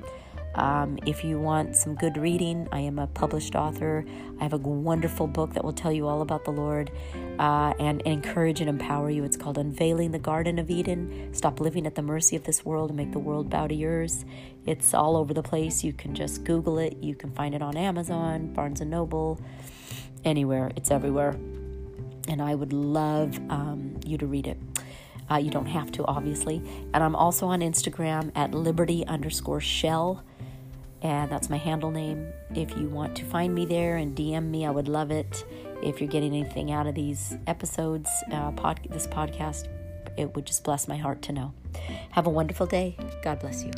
Um, 0.59 0.99
if 1.07 1.23
you 1.23 1.39
want 1.39 1.77
some 1.77 1.95
good 1.95 2.17
reading, 2.17 2.67
I 2.73 2.81
am 2.81 2.99
a 2.99 3.07
published 3.07 3.55
author. 3.55 4.05
I 4.41 4.43
have 4.43 4.53
a 4.53 4.57
wonderful 4.57 5.29
book 5.29 5.55
that 5.55 5.65
will 5.65 5.73
tell 5.73 5.93
you 5.93 6.09
all 6.09 6.21
about 6.21 6.45
the 6.45 6.51
Lord 6.51 6.91
uh, 7.39 7.75
and, 7.79 8.03
and 8.05 8.25
encourage 8.25 8.61
and 8.61 8.69
empower 8.69 9.09
you. 9.09 9.23
It's 9.23 9.37
called 9.37 9.57
Unveiling 9.57 10.11
the 10.11 10.19
Garden 10.19 10.59
of 10.59 10.69
Eden. 10.69 11.33
Stop 11.33 11.61
living 11.61 11.87
at 11.87 11.95
the 11.95 12.03
mercy 12.03 12.35
of 12.35 12.43
this 12.43 12.65
world 12.65 12.91
and 12.91 12.97
make 12.97 13.13
the 13.13 13.21
world 13.21 13.49
bow 13.49 13.69
to 13.69 13.75
yours. 13.75 14.25
It's 14.67 14.95
all 14.95 15.17
over 15.17 15.33
the 15.33 15.45
place. 15.45 15.85
You 15.85 15.93
can 15.93 16.13
just 16.13 16.43
Google 16.43 16.79
it. 16.79 16.97
You 17.01 17.15
can 17.15 17.31
find 17.31 17.55
it 17.55 17.63
on 17.63 17.77
Amazon, 17.77 18.53
Barnes 18.53 18.81
and 18.81 18.91
Noble, 18.91 19.41
anywhere. 20.25 20.73
It's 20.75 20.91
everywhere. 20.91 21.39
And 22.27 22.43
I 22.43 22.57
would 22.57 22.73
love 22.73 23.39
um, 23.49 24.01
you 24.05 24.19
to 24.19 24.27
read 24.27 24.49
it. 24.49 24.59
Uh, 25.31 25.37
you 25.37 25.51
don't 25.51 25.67
have 25.67 25.93
to, 25.93 26.05
obviously. 26.07 26.61
And 26.93 27.05
I'm 27.05 27.15
also 27.15 27.47
on 27.47 27.61
Instagram 27.61 28.33
at 28.35 28.51
liberty 28.51 29.07
underscore 29.07 29.61
shell. 29.61 30.25
And 31.03 31.31
that's 31.31 31.49
my 31.49 31.57
handle 31.57 31.91
name. 31.91 32.33
If 32.55 32.77
you 32.77 32.89
want 32.89 33.17
to 33.17 33.25
find 33.25 33.55
me 33.55 33.67
there 33.67 33.97
and 33.97 34.17
DM 34.17 34.51
me, 34.51 34.67
I 34.67 34.71
would 34.71 34.89
love 34.89 35.11
it. 35.11 35.45
If 35.83 36.01
you're 36.01 36.11
getting 36.11 36.35
anything 36.35 36.73
out 36.73 36.87
of 36.87 36.95
these 36.95 37.37
episodes, 37.47 38.11
uh, 38.33 38.51
pod, 38.53 38.81
this 38.91 39.07
podcast, 39.07 39.69
it 40.17 40.35
would 40.35 40.47
just 40.47 40.65
bless 40.65 40.89
my 40.89 40.97
heart 40.97 41.23
to 41.23 41.33
know. 41.33 41.55
Have 42.11 42.27
a 42.27 42.31
wonderful 42.31 42.67
day. 42.67 42.97
God 43.23 43.39
bless 43.39 43.63
you. 43.63 43.71